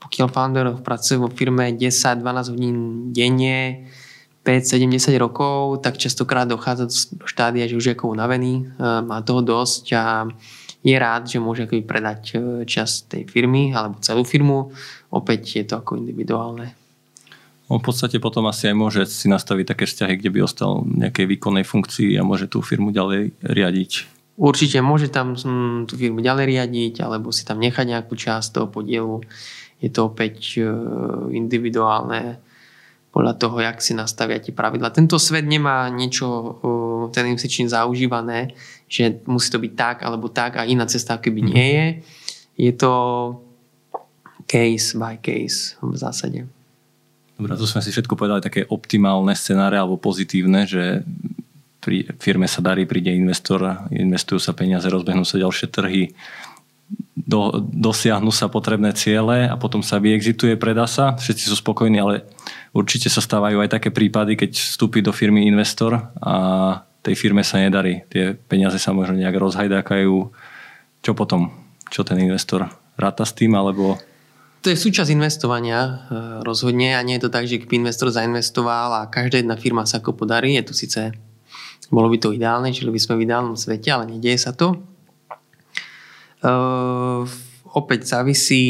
pokiaľ 0.04 0.28
founder 0.28 0.68
pracuje 0.84 1.16
vo 1.16 1.32
firme 1.32 1.72
10-12 1.72 2.52
hodín 2.52 2.78
denne, 3.16 3.88
5, 4.44 4.74
70 4.76 5.16
rokov, 5.22 5.80
tak 5.80 6.02
častokrát 6.02 6.50
dochádza 6.50 6.90
do 6.90 7.24
štádia, 7.30 7.70
že 7.70 7.78
už 7.78 7.86
je 7.88 7.96
ako 7.96 8.12
unavený, 8.12 8.68
uh, 8.76 9.00
má 9.00 9.24
toho 9.24 9.40
dosť 9.40 9.86
a 9.96 10.28
je 10.82 10.98
rád, 10.98 11.30
že 11.30 11.38
môže 11.38 11.70
akoby 11.70 11.86
predať 11.86 12.22
e, 12.34 12.38
časť 12.66 13.14
tej 13.14 13.24
firmy 13.30 13.70
alebo 13.70 14.02
celú 14.02 14.26
firmu. 14.26 14.74
Opäť 15.14 15.62
je 15.62 15.66
to 15.70 15.78
ako 15.78 16.02
individuálne. 16.02 16.81
On 17.72 17.80
v 17.80 17.88
podstate 17.88 18.20
potom 18.20 18.44
asi 18.52 18.68
aj 18.68 18.76
môže 18.76 19.02
si 19.08 19.32
nastaviť 19.32 19.66
také 19.72 19.88
vzťahy, 19.88 20.20
kde 20.20 20.30
by 20.36 20.40
ostal 20.44 20.84
v 20.84 21.08
nejakej 21.08 21.26
výkonnej 21.40 21.64
funkcii 21.64 22.20
a 22.20 22.28
môže 22.28 22.52
tú 22.52 22.60
firmu 22.60 22.92
ďalej 22.92 23.32
riadiť. 23.40 23.92
Určite 24.36 24.84
môže 24.84 25.08
tam 25.08 25.40
hm, 25.40 25.88
tú 25.88 25.96
firmu 25.96 26.20
ďalej 26.20 26.52
riadiť 26.52 27.00
alebo 27.00 27.32
si 27.32 27.48
tam 27.48 27.64
nechať 27.64 27.96
nejakú 27.96 28.12
časť 28.20 28.52
toho 28.52 28.68
podielu. 28.68 29.24
Je 29.80 29.88
to 29.88 30.12
opäť 30.12 30.60
e, 30.60 30.68
individuálne 31.32 32.44
podľa 33.16 33.34
toho, 33.40 33.56
jak 33.64 33.80
si 33.80 33.96
nastavia 33.96 34.44
tie 34.44 34.52
pravidla. 34.52 34.92
Tento 34.92 35.16
svet 35.16 35.48
nemá 35.48 35.88
niečo 35.88 36.28
e, 36.28 36.48
ten 37.16 37.32
investičný 37.32 37.72
zaužívané, 37.72 38.52
že 38.92 39.24
musí 39.32 39.48
to 39.48 39.64
byť 39.64 39.74
tak 39.80 39.98
alebo 40.04 40.28
tak 40.28 40.60
a 40.60 40.68
iná 40.68 40.84
cesta 40.92 41.24
keby 41.24 41.40
nie 41.40 41.68
je. 41.72 41.88
Je 42.68 42.72
to 42.76 42.92
case 44.44 44.92
by 44.92 45.16
case 45.24 45.80
v 45.80 45.96
zásade. 45.96 46.44
Dobre, 47.42 47.58
to 47.58 47.66
sme 47.66 47.82
si 47.82 47.90
všetko 47.90 48.14
povedali 48.14 48.46
také 48.46 48.70
optimálne 48.70 49.34
scenáre 49.34 49.74
alebo 49.74 49.98
pozitívne, 49.98 50.70
že 50.70 51.02
pri 51.82 52.06
firme 52.22 52.46
sa 52.46 52.62
darí, 52.62 52.86
príde 52.86 53.10
investor, 53.10 53.90
investujú 53.90 54.38
sa 54.38 54.54
peniaze, 54.54 54.86
rozbehnú 54.86 55.26
sa 55.26 55.42
ďalšie 55.42 55.74
trhy, 55.74 56.14
do, 57.18 57.58
dosiahnu 57.74 58.30
sa 58.30 58.46
potrebné 58.46 58.94
ciele 58.94 59.50
a 59.50 59.58
potom 59.58 59.82
sa 59.82 59.98
vyexituje, 59.98 60.54
predá 60.62 60.86
sa, 60.86 61.18
všetci 61.18 61.50
sú 61.50 61.58
spokojní, 61.58 61.98
ale 61.98 62.30
určite 62.78 63.10
sa 63.10 63.26
stávajú 63.26 63.58
aj 63.58 63.74
také 63.74 63.90
prípady, 63.90 64.38
keď 64.38 64.62
vstúpi 64.62 65.02
do 65.02 65.10
firmy 65.10 65.50
investor 65.50 65.98
a 66.22 66.36
tej 67.02 67.18
firme 67.18 67.42
sa 67.42 67.58
nedarí. 67.58 68.06
Tie 68.14 68.38
peniaze 68.46 68.78
sa 68.78 68.94
možno 68.94 69.18
nejak 69.18 69.34
rozhajdákajú. 69.34 70.14
Čo 71.02 71.12
potom? 71.18 71.50
Čo 71.90 72.06
ten 72.06 72.22
investor? 72.22 72.70
Ráta 72.94 73.26
s 73.26 73.34
tým, 73.34 73.58
alebo 73.58 73.98
to 74.62 74.70
je 74.70 74.78
súčasť 74.78 75.10
investovania 75.10 75.80
e, 75.82 75.92
rozhodne 76.46 76.94
a 76.94 77.02
nie 77.02 77.18
je 77.18 77.26
to 77.26 77.34
tak, 77.34 77.50
že 77.50 77.58
keby 77.58 77.82
investor 77.82 78.14
zainvestoval 78.14 78.94
a 78.94 79.10
každá 79.10 79.42
jedna 79.42 79.58
firma 79.58 79.90
sa 79.90 79.98
ako 79.98 80.14
podarí. 80.14 80.54
Je 80.54 80.66
to 80.70 80.78
síce, 80.78 81.18
bolo 81.90 82.08
by 82.14 82.22
to 82.22 82.30
ideálne, 82.30 82.70
žili 82.70 82.94
by 82.94 83.02
sme 83.02 83.18
v 83.18 83.26
ideálnom 83.26 83.58
svete, 83.58 83.90
ale 83.90 84.06
nedieje 84.06 84.46
sa 84.46 84.54
to. 84.54 84.78
Uh, 86.42 87.26
opäť 87.74 88.06
závisí, 88.06 88.66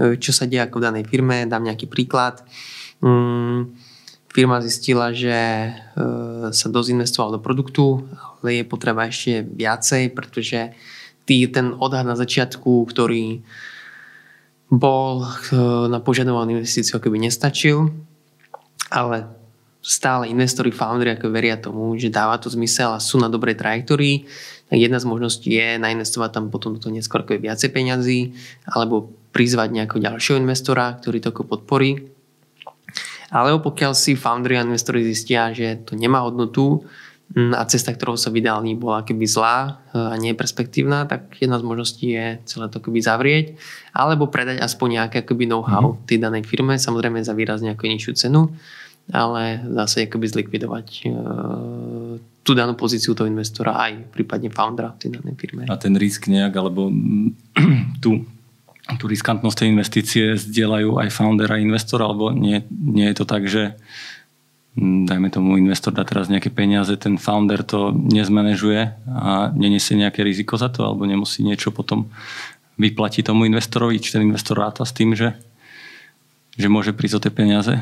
e, 0.00 0.16
čo 0.16 0.32
sa 0.32 0.48
deje 0.48 0.64
ako 0.64 0.80
v 0.80 0.84
danej 0.88 1.04
firme. 1.04 1.44
Dám 1.44 1.64
nejaký 1.64 1.88
príklad. 1.92 2.40
Um, 3.04 3.76
firma 4.32 4.64
zistila, 4.64 5.12
že 5.12 5.72
uh, 5.72 6.52
sa 6.52 6.66
dosť 6.72 6.88
investovala 6.88 7.36
do 7.36 7.40
produktu, 7.44 8.04
ale 8.40 8.60
je 8.60 8.64
potreba 8.64 9.08
ešte 9.08 9.44
viacej, 9.44 10.12
pretože 10.12 10.72
tý, 11.28 11.48
ten 11.52 11.76
odhad 11.76 12.08
na 12.08 12.16
začiatku, 12.16 12.88
ktorý 12.88 13.44
bol 14.68 15.24
na 15.88 15.98
požadovanú 16.00 16.60
investíciu, 16.60 17.00
akoby 17.00 17.24
nestačil, 17.24 17.88
ale 18.92 19.28
stále 19.80 20.28
investori, 20.28 20.68
foundry 20.68 21.16
ako 21.16 21.32
veria 21.32 21.56
tomu, 21.56 21.96
že 21.96 22.12
dáva 22.12 22.36
to 22.36 22.52
zmysel 22.52 22.92
a 22.92 23.00
sú 23.00 23.16
na 23.16 23.32
dobrej 23.32 23.56
trajektórii, 23.56 24.28
tak 24.68 24.76
jedna 24.76 25.00
z 25.00 25.08
možností 25.08 25.48
je 25.56 25.80
nainvestovať 25.80 26.30
tam 26.36 26.44
potom 26.52 26.76
do 26.76 26.80
toho 26.82 26.92
neskôr 26.92 27.24
ako 27.24 27.40
viacej 27.40 27.72
peňazí 27.72 28.36
alebo 28.68 29.08
prizvať 29.32 29.72
nejakého 29.72 30.04
ďalšieho 30.04 30.36
investora, 30.44 30.92
ktorý 31.00 31.24
to 31.24 31.32
ako 31.32 31.48
podporí. 31.48 32.12
Alebo 33.32 33.72
pokiaľ 33.72 33.92
si 33.96 34.16
foundry 34.16 34.60
a 34.60 34.64
investori 34.64 35.04
zistia, 35.04 35.52
že 35.52 35.84
to 35.84 35.96
nemá 35.96 36.24
hodnotu 36.24 36.84
a 37.36 37.62
cesta, 37.68 37.92
ktorou 37.92 38.16
sa 38.16 38.32
vydali, 38.32 38.72
bola 38.72 39.04
keby 39.04 39.28
zlá 39.28 39.84
e, 39.92 40.00
a 40.00 40.16
nie 40.16 40.32
je 40.32 40.40
perspektívna, 40.40 41.04
tak 41.04 41.36
jedna 41.36 41.60
z 41.60 41.64
možností 41.68 42.06
je 42.16 42.40
celé 42.48 42.72
to 42.72 42.80
keby 42.80 43.04
zavrieť 43.04 43.60
alebo 43.92 44.32
predať 44.32 44.64
aspoň 44.64 44.88
nejaké 45.04 45.16
akoby 45.26 45.44
know-how 45.44 45.92
mm-hmm. 45.92 46.08
tej 46.08 46.18
danej 46.24 46.48
firme, 46.48 46.80
samozrejme 46.80 47.20
za 47.20 47.36
výrazne 47.36 47.76
ako 47.76 47.84
nižšiu 47.84 48.12
cenu 48.16 48.48
ale 49.08 49.64
zase 49.64 50.04
akoby 50.04 50.26
zlikvidovať 50.28 50.88
e, 51.00 51.08
tú 52.44 52.52
danú 52.52 52.76
pozíciu 52.76 53.16
toho 53.16 53.28
investora 53.28 53.76
aj 53.88 54.12
prípadne 54.12 54.52
foundera 54.52 54.92
v 54.92 55.00
tej 55.00 55.10
danej 55.20 55.34
firme. 55.40 55.62
A 55.68 55.80
ten 55.80 55.96
risk 55.96 56.28
nejak, 56.28 56.52
alebo 56.52 56.92
tú, 58.04 58.28
tú 59.00 59.04
riskantnosť 59.08 59.64
tej 59.64 59.68
investície 59.72 60.24
zdieľajú 60.36 61.00
aj 61.00 61.08
founder 61.08 61.48
a 61.48 61.60
investor, 61.60 62.04
alebo 62.04 62.32
nie, 62.32 62.60
nie 62.68 63.08
je 63.08 63.16
to 63.16 63.24
tak, 63.24 63.48
že 63.48 63.76
dajme 64.78 65.28
tomu 65.34 65.58
investor 65.58 65.90
dá 65.90 66.06
teraz 66.06 66.30
nejaké 66.30 66.54
peniaze, 66.54 66.94
ten 66.94 67.18
founder 67.18 67.66
to 67.66 67.90
nezmanežuje 67.90 68.94
a 69.10 69.50
neniesie 69.50 69.98
nejaké 69.98 70.22
riziko 70.22 70.54
za 70.54 70.70
to, 70.70 70.86
alebo 70.86 71.02
nemusí 71.02 71.42
niečo 71.42 71.74
potom 71.74 72.06
vyplatiť 72.78 73.26
tomu 73.26 73.50
investorovi, 73.50 73.98
či 73.98 74.14
ten 74.14 74.22
investor 74.22 74.62
ráta 74.62 74.86
s 74.86 74.94
tým, 74.94 75.18
že, 75.18 75.34
že 76.54 76.70
môže 76.70 76.94
prísť 76.94 77.16
o 77.18 77.22
tie 77.26 77.32
peniaze? 77.34 77.74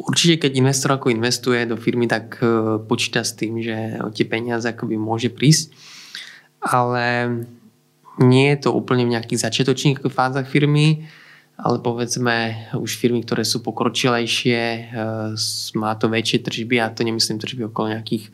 Určite, 0.00 0.48
keď 0.48 0.52
investor 0.56 0.96
ako 0.96 1.12
investuje 1.12 1.66
do 1.66 1.76
firmy, 1.76 2.08
tak 2.08 2.40
e, 2.40 2.80
počíta 2.80 3.20
s 3.20 3.36
tým, 3.36 3.60
že 3.60 4.00
o 4.00 4.08
tie 4.08 4.24
peniaze 4.24 4.64
akoby 4.64 4.96
môže 4.96 5.28
prísť. 5.28 5.76
Ale 6.62 7.36
nie 8.22 8.48
je 8.54 8.58
to 8.64 8.70
úplne 8.72 9.04
v 9.04 9.12
nejakých 9.18 9.44
začiatočných 9.44 10.00
fázach 10.08 10.48
firmy, 10.48 11.04
ale 11.60 11.78
povedzme 11.84 12.68
už 12.72 12.96
firmy, 12.96 13.20
ktoré 13.20 13.44
sú 13.44 13.60
pokročilejšie, 13.60 14.60
e, 14.60 14.82
má 15.76 15.92
to 16.00 16.08
väčšie 16.08 16.40
tržby 16.40 16.80
a 16.80 16.88
to 16.88 17.04
nemyslím 17.04 17.36
tržby 17.36 17.68
okolo 17.68 17.92
nejakých 17.92 18.28
e, 18.28 18.30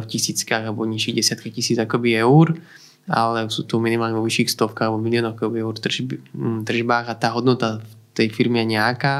v 0.00 0.04
tisíckach 0.08 0.64
alebo 0.64 0.88
nižších 0.88 1.20
desiatkách 1.20 1.52
tisíc 1.52 1.76
akoby 1.76 2.16
eur, 2.16 2.56
ale 3.04 3.52
sú 3.52 3.68
to 3.68 3.76
minimálne 3.76 4.16
vo 4.16 4.24
vyšších 4.24 4.56
stovkách 4.56 4.88
alebo 4.88 5.04
miliónoch 5.04 5.36
eur 5.36 5.74
tržby, 5.76 6.24
tržbách 6.64 7.06
a 7.12 7.14
tá 7.14 7.36
hodnota 7.36 7.84
tej 8.16 8.32
firmy 8.32 8.64
je 8.64 8.80
nejaká 8.80 9.14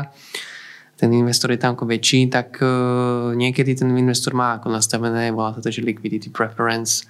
ten 1.01 1.17
investor 1.17 1.49
je 1.49 1.57
tam 1.57 1.73
ako 1.81 1.89
väčší, 1.89 2.29
tak 2.29 2.61
uh, 2.61 3.33
niekedy 3.33 3.73
ten 3.73 3.89
investor 3.97 4.37
má 4.37 4.61
ako 4.61 4.69
nastavené, 4.69 5.33
volá 5.33 5.57
sa 5.57 5.65
to, 5.65 5.73
že 5.73 5.81
liquidity 5.81 6.29
preference, 6.29 7.09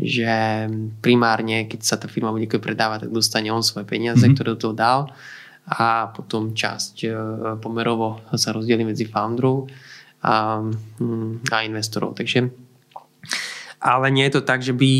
že 0.00 0.64
primárne, 1.04 1.68
keď 1.68 1.80
sa 1.84 2.00
tá 2.00 2.08
firma 2.08 2.32
bude 2.32 2.48
predávať, 2.48 3.04
tak 3.04 3.12
dostane 3.12 3.52
on 3.52 3.60
svoje 3.60 3.84
peniaze, 3.84 4.24
mm-hmm. 4.24 4.32
ktoré 4.40 4.48
do 4.56 4.60
toho 4.60 4.72
dal 4.72 5.12
a 5.66 6.10
potom 6.14 6.54
časť 6.54 6.94
uh, 7.06 7.14
pomerovo 7.58 8.22
sa 8.38 8.54
rozdelí 8.54 8.86
medzi 8.86 9.06
founderov 9.06 9.66
a, 10.22 10.62
um, 11.02 11.42
a 11.50 11.56
investorov. 11.66 12.14
Takže 12.14 12.46
ale 13.82 14.06
nie 14.10 14.24
je 14.26 14.40
to 14.40 14.42
tak, 14.42 14.62
že 14.62 14.72
by 14.72 14.90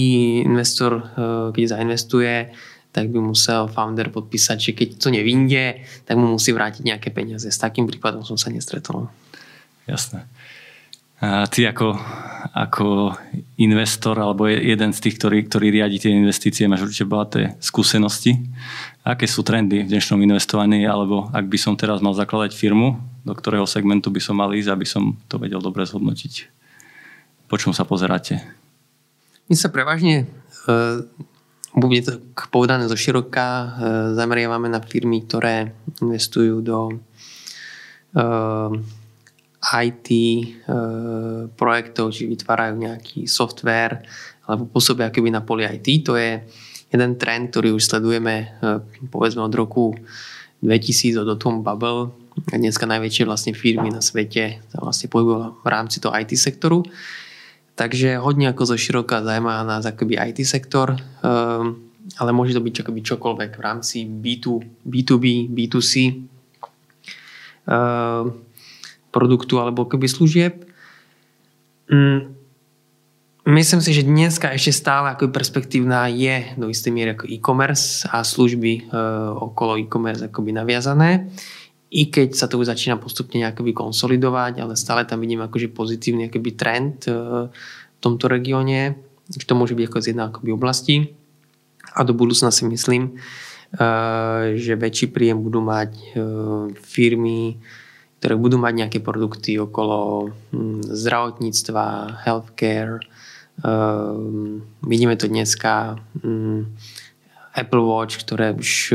investor, 0.46 0.92
uh, 0.98 1.50
keď 1.54 1.78
zainvestuje, 1.78 2.34
tak 2.96 3.12
by 3.12 3.20
musel 3.20 3.68
founder 3.68 4.08
podpísať, 4.08 4.56
že 4.56 4.72
keď 4.72 4.88
to 4.96 5.08
nevinde, 5.12 5.84
tak 6.08 6.16
mu 6.16 6.40
musí 6.40 6.48
vrátiť 6.56 6.80
nejaké 6.80 7.12
peniaze. 7.12 7.44
S 7.44 7.60
takým 7.60 7.84
prípadom 7.84 8.24
som 8.24 8.40
sa 8.40 8.48
nestretol. 8.48 9.12
Jasné. 9.84 10.24
A 11.20 11.48
ty 11.48 11.64
ako, 11.68 11.96
ako 12.52 13.12
investor 13.60 14.16
alebo 14.20 14.48
jeden 14.48 14.92
z 14.92 15.00
tých, 15.00 15.16
ktorý, 15.20 15.44
ktorý 15.48 15.72
riadi 15.72 15.96
tie 15.96 16.12
investície, 16.12 16.68
máš 16.68 16.88
určite 16.88 17.08
bohaté 17.08 17.56
skúsenosti. 17.60 18.36
Aké 19.06 19.30
sú 19.30 19.46
trendy 19.46 19.86
v 19.86 19.90
dnešnom 19.94 20.18
investovaní 20.26 20.82
alebo 20.82 21.30
ak 21.30 21.46
by 21.46 21.54
som 21.54 21.78
teraz 21.78 22.02
mal 22.02 22.10
zakladať 22.10 22.50
firmu, 22.58 22.98
do 23.22 23.38
ktorého 23.38 23.62
segmentu 23.62 24.10
by 24.10 24.18
som 24.18 24.34
mal 24.34 24.50
ísť, 24.50 24.66
aby 24.74 24.82
som 24.82 25.14
to 25.30 25.38
vedel 25.38 25.62
dobre 25.62 25.86
zhodnotiť? 25.86 26.50
Po 27.46 27.54
čom 27.54 27.70
sa 27.70 27.86
pozeráte? 27.86 28.42
My 29.46 29.54
sa 29.54 29.70
prevažne 29.70 30.26
bude 31.76 32.00
to 32.00 32.18
povedané 32.48 32.88
zo 32.88 32.96
široka. 32.96 33.46
E, 33.46 33.66
zameriavame 34.16 34.72
na 34.72 34.80
firmy, 34.80 35.28
ktoré 35.28 35.76
investujú 36.00 36.64
do 36.64 36.78
e, 36.90 36.94
IT 39.76 40.08
e, 40.08 40.44
projektov, 41.52 42.16
či 42.16 42.32
vytvárajú 42.32 42.74
nejaký 42.80 43.28
software 43.28 44.00
alebo 44.48 44.64
pôsobia 44.72 45.12
akoby 45.12 45.28
na 45.28 45.44
poli 45.44 45.68
IT. 45.68 45.86
To 46.08 46.16
je 46.16 46.40
jeden 46.96 47.20
trend, 47.20 47.52
ktorý 47.52 47.76
už 47.76 47.84
sledujeme 47.84 48.56
uh, 48.64 48.80
povedzme 49.12 49.44
od 49.44 49.52
roku 49.52 49.92
2000 50.64 51.20
od 51.20 51.36
Tom 51.36 51.60
Bubble. 51.60 52.10
Dneska 52.48 52.88
najväčšie 52.88 53.24
vlastne 53.28 53.52
firmy 53.56 53.92
na 53.92 54.00
svete 54.00 54.60
sa 54.68 54.80
vlastne 54.80 55.08
pohybujú 55.08 55.60
v 55.60 55.68
rámci 55.68 56.00
toho 56.00 56.12
IT 56.16 56.32
sektoru. 56.36 56.84
Takže 57.76 58.16
hodne 58.20 58.48
ako 58.52 58.72
zo 58.72 58.76
široka 58.76 59.20
zaujíma 59.20 59.64
nás 59.68 59.84
akoby 59.84 60.16
IT 60.16 60.48
sektor, 60.48 60.96
um, 60.96 61.92
ale 62.16 62.30
môže 62.32 62.56
to 62.56 62.64
byť 62.64 62.84
akoby 62.84 63.00
čokoľvek 63.04 63.50
v 63.52 63.60
rámci 63.60 64.08
B2, 64.08 64.64
B2B, 64.84 65.52
B2C 65.52 65.92
uh, 67.68 68.24
produktu 69.12 69.60
alebo 69.60 69.84
akoby 69.84 70.08
služieb. 70.08 70.64
Um, 71.92 72.35
myslím 73.46 73.80
si, 73.80 73.94
že 73.94 74.02
dneska 74.02 74.50
ešte 74.52 74.74
stále 74.74 75.14
ako 75.14 75.30
perspektívna 75.30 76.10
je 76.10 76.54
do 76.58 76.66
istej 76.66 76.92
miery 76.92 77.14
ako 77.14 77.30
e-commerce 77.30 78.04
a 78.10 78.26
služby 78.26 78.90
uh, 78.90 79.32
okolo 79.38 79.78
e-commerce 79.78 80.26
akoby 80.26 80.50
naviazané 80.52 81.30
i 81.90 82.10
keď 82.10 82.34
sa 82.34 82.46
to 82.50 82.58
už 82.58 82.68
začína 82.68 82.98
postupne 82.98 83.38
nejakoby 83.38 83.70
konsolidovať, 83.70 84.58
ale 84.58 84.74
stále 84.74 85.06
tam 85.06 85.22
vidím 85.22 85.46
akože 85.46 85.70
pozitívny 85.70 86.26
akoby 86.26 86.50
trend 86.58 87.06
e, 87.06 87.46
v 87.48 87.98
tomto 88.02 88.26
regióne, 88.26 88.98
to 89.32 89.54
môže 89.54 89.78
byť 89.78 89.84
ako 89.86 89.98
z 90.02 90.08
jednej 90.10 90.26
akoby 90.26 90.50
oblasti 90.50 90.96
a 91.94 92.02
do 92.02 92.12
budúcna 92.12 92.50
si 92.50 92.66
myslím, 92.66 93.14
e, 93.14 93.88
že 94.58 94.74
väčší 94.74 95.14
príjem 95.14 95.38
budú 95.38 95.62
mať 95.62 95.90
e, 95.94 96.06
firmy, 96.74 97.62
ktoré 98.18 98.34
budú 98.34 98.58
mať 98.58 98.72
nejaké 98.74 98.98
produkty 98.98 99.54
okolo 99.56 100.32
hm, 100.50 100.90
zdravotníctva, 100.90 102.18
healthcare. 102.26 102.98
Vidíme 104.84 105.16
to 105.16 105.26
dneska 105.26 105.96
hm, 106.20 106.76
Apple 107.56 107.84
Watch, 107.84 108.20
ktoré 108.20 108.52
už 108.52 108.92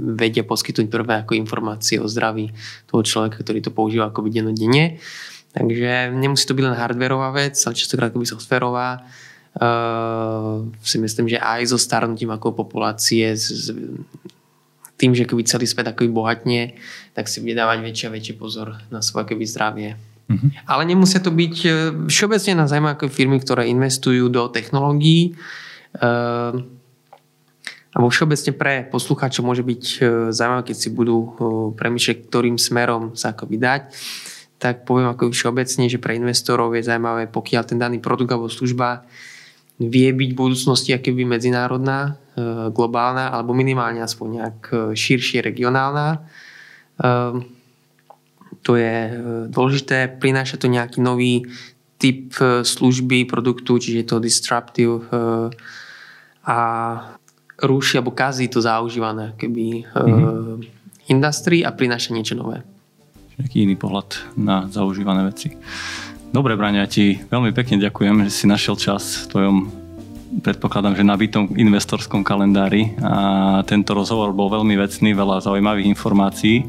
vedia 0.00 0.42
poskytnúť 0.46 0.88
prvé 0.88 1.14
ako 1.20 1.36
informácie 1.36 2.00
o 2.00 2.08
zdraví 2.08 2.54
toho 2.88 3.02
človeka, 3.04 3.42
ktorý 3.44 3.60
to 3.60 3.74
používa 3.74 4.08
ako 4.08 4.30
dennodenne. 4.30 4.96
Takže 5.50 6.14
nemusí 6.14 6.46
to 6.46 6.54
byť 6.54 6.64
len 6.64 6.78
hardwareová 6.78 7.34
vec, 7.34 7.58
ale 7.58 7.74
častokrát 7.74 8.14
akoby 8.14 8.26
softwarová. 8.26 9.02
Uh, 9.50 10.70
si 10.86 10.94
myslím, 11.02 11.26
že 11.26 11.42
aj 11.42 11.74
so 11.74 11.78
starnutím 11.78 12.30
ako 12.30 12.54
populácie 12.54 13.34
s, 13.34 13.74
tým, 14.94 15.10
že 15.10 15.26
keby 15.26 15.42
celý 15.42 15.66
svet 15.66 15.90
akoby 15.90 16.06
bohatne, 16.06 16.78
tak 17.18 17.26
si 17.26 17.42
bude 17.42 17.58
dávať 17.58 17.82
väčší 17.82 18.04
a 18.06 18.14
väčší 18.14 18.34
pozor 18.38 18.78
na 18.94 19.02
svoje 19.02 19.26
akoby 19.26 19.44
zdravie. 19.48 19.90
Mm-hmm. 20.30 20.50
Ale 20.70 20.82
nemusia 20.86 21.18
to 21.18 21.34
byť 21.34 21.56
e, 21.66 21.70
všeobecne 22.06 22.62
na 22.62 22.70
zaujímavé 22.70 23.10
firmy, 23.10 23.42
ktoré 23.42 23.66
investujú 23.66 24.30
do 24.30 24.46
technológií. 24.46 25.34
Uh, 25.90 26.62
a 27.90 27.96
vo 27.98 28.06
všeobecne 28.06 28.54
pre 28.54 28.86
poslucháčov 28.86 29.42
môže 29.42 29.66
byť 29.66 29.82
e, 29.82 30.00
zaujímavé, 30.30 30.62
keď 30.70 30.76
si 30.78 30.88
budú 30.94 31.18
e, 31.18 31.28
premýšľať, 31.74 32.16
ktorým 32.30 32.54
smerom 32.54 33.18
sa 33.18 33.34
ako 33.34 33.50
vydať, 33.50 33.90
tak 34.62 34.86
poviem 34.86 35.10
ako 35.10 35.34
všeobecne, 35.34 35.90
že 35.90 35.98
pre 35.98 36.14
investorov 36.14 36.70
je 36.78 36.86
zaujímavé, 36.86 37.26
pokiaľ 37.26 37.62
ten 37.66 37.82
daný 37.82 37.98
produkt 37.98 38.30
alebo 38.30 38.46
služba 38.46 39.02
vie 39.82 40.06
byť 40.12 40.30
v 40.30 40.38
budúcnosti 40.38 40.94
akéby 40.94 41.26
medzinárodná, 41.26 42.14
e, 42.38 42.70
globálna, 42.70 43.34
alebo 43.34 43.58
minimálne 43.58 44.06
aspoň 44.06 44.28
nejak 44.38 44.60
širšie 44.94 45.42
regionálna. 45.42 46.22
To 48.68 48.76
je 48.76 49.16
dôležité, 49.48 50.08
prináša 50.20 50.60
to 50.60 50.68
nejaký 50.68 51.00
nový 51.00 51.48
typ 52.00 52.32
služby, 52.64 53.28
produktu, 53.28 53.76
čiže 53.76 54.04
je 54.04 54.06
to 54.08 54.16
disruptive 54.24 55.04
a 56.44 56.58
ruší 57.60 58.00
alebo 58.00 58.16
kazí 58.16 58.48
to 58.48 58.64
zaužívané 58.64 59.36
keby 59.36 59.84
mm-hmm. 59.84 60.64
industry 61.12 61.60
a 61.60 61.76
prináša 61.76 62.16
niečo 62.16 62.36
nové. 62.36 62.64
Taký 63.36 63.68
iný 63.68 63.76
pohľad 63.76 64.36
na 64.36 64.68
zaužívané 64.68 65.28
veci. 65.28 65.52
Dobre, 66.32 66.56
Braňa, 66.56 66.88
ti 66.88 67.20
veľmi 67.20 67.52
pekne 67.52 67.80
ďakujem, 67.80 68.24
že 68.28 68.32
si 68.32 68.44
našiel 68.48 68.80
čas 68.80 69.24
v 69.24 69.28
tvojom 69.28 69.56
predpokladám, 70.46 70.94
že 70.94 71.02
nabitom 71.02 71.58
investorskom 71.58 72.22
kalendári 72.22 72.94
a 73.02 73.60
tento 73.66 73.98
rozhovor 73.98 74.30
bol 74.30 74.46
veľmi 74.46 74.78
vecný, 74.78 75.10
veľa 75.10 75.42
zaujímavých 75.42 75.90
informácií. 75.90 76.62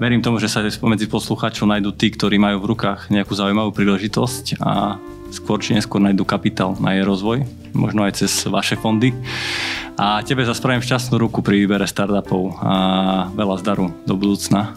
Verím 0.00 0.24
tomu, 0.24 0.40
že 0.40 0.48
sa 0.48 0.64
medzi 0.64 1.04
poslucháčov 1.04 1.68
nájdú 1.68 1.92
tí, 1.92 2.08
ktorí 2.08 2.40
majú 2.40 2.64
v 2.64 2.72
rukách 2.72 3.12
nejakú 3.12 3.36
zaujímavú 3.36 3.68
príležitosť 3.76 4.56
a 4.64 4.96
skôr 5.28 5.60
či 5.60 5.76
neskôr 5.76 6.00
nájdú 6.00 6.24
kapitál 6.24 6.72
na 6.80 6.96
jej 6.96 7.04
rozvoj, 7.04 7.44
možno 7.76 8.08
aj 8.08 8.24
cez 8.24 8.32
vaše 8.48 8.80
fondy. 8.80 9.12
A 10.00 10.24
tebe 10.24 10.40
sa 10.48 10.56
spravím 10.56 10.80
šťastnú 10.80 11.20
ruku 11.20 11.44
pri 11.44 11.60
výbere 11.60 11.84
startupov 11.84 12.56
a 12.64 12.74
veľa 13.36 13.60
zdaru 13.60 13.92
do 14.08 14.16
budúcna 14.16 14.72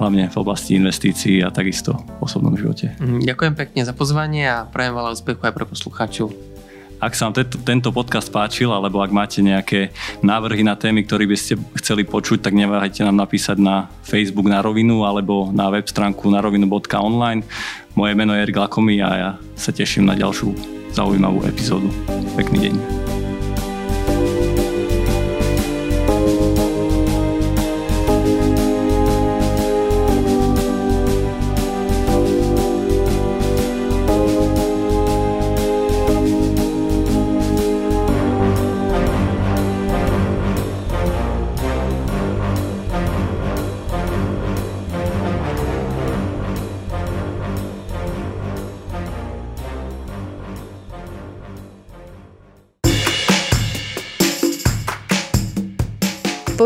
hlavne 0.00 0.32
v 0.32 0.36
oblasti 0.40 0.80
investícií 0.80 1.44
a 1.44 1.52
takisto 1.52 1.92
v 1.94 2.24
osobnom 2.24 2.56
živote. 2.56 2.96
Mhm, 2.98 3.28
ďakujem 3.28 3.54
pekne 3.54 3.80
za 3.84 3.92
pozvanie 3.92 4.48
a 4.48 4.64
prajem 4.64 4.96
veľa 4.96 5.12
úspechu 5.12 5.44
aj 5.44 5.52
pre 5.52 5.68
poslucháčov. 5.68 6.51
Ak 7.02 7.18
sa 7.18 7.26
vám 7.26 7.34
tento, 7.34 7.58
tento 7.66 7.90
podcast 7.90 8.30
páčil, 8.30 8.70
alebo 8.70 9.02
ak 9.02 9.10
máte 9.10 9.42
nejaké 9.42 9.90
návrhy 10.22 10.62
na 10.62 10.78
témy, 10.78 11.02
ktoré 11.02 11.26
by 11.26 11.34
ste 11.34 11.58
chceli 11.82 12.06
počuť, 12.06 12.46
tak 12.46 12.54
neváhajte 12.54 13.02
nám 13.02 13.26
napísať 13.26 13.58
na 13.58 13.90
Facebook 14.06 14.46
na 14.46 14.62
rovinu 14.62 15.02
alebo 15.02 15.50
na 15.50 15.66
web 15.66 15.82
stránku 15.82 16.30
narovinu.online. 16.30 17.42
Moje 17.98 18.12
meno 18.14 18.38
je 18.38 18.46
Erik 18.46 18.54
Lakomi 18.54 19.02
a 19.02 19.10
ja 19.18 19.30
sa 19.58 19.74
teším 19.74 20.06
na 20.06 20.14
ďalšiu 20.14 20.54
zaujímavú 20.94 21.42
epizódu. 21.42 21.90
Pekný 22.38 22.70
deň. 22.70 23.21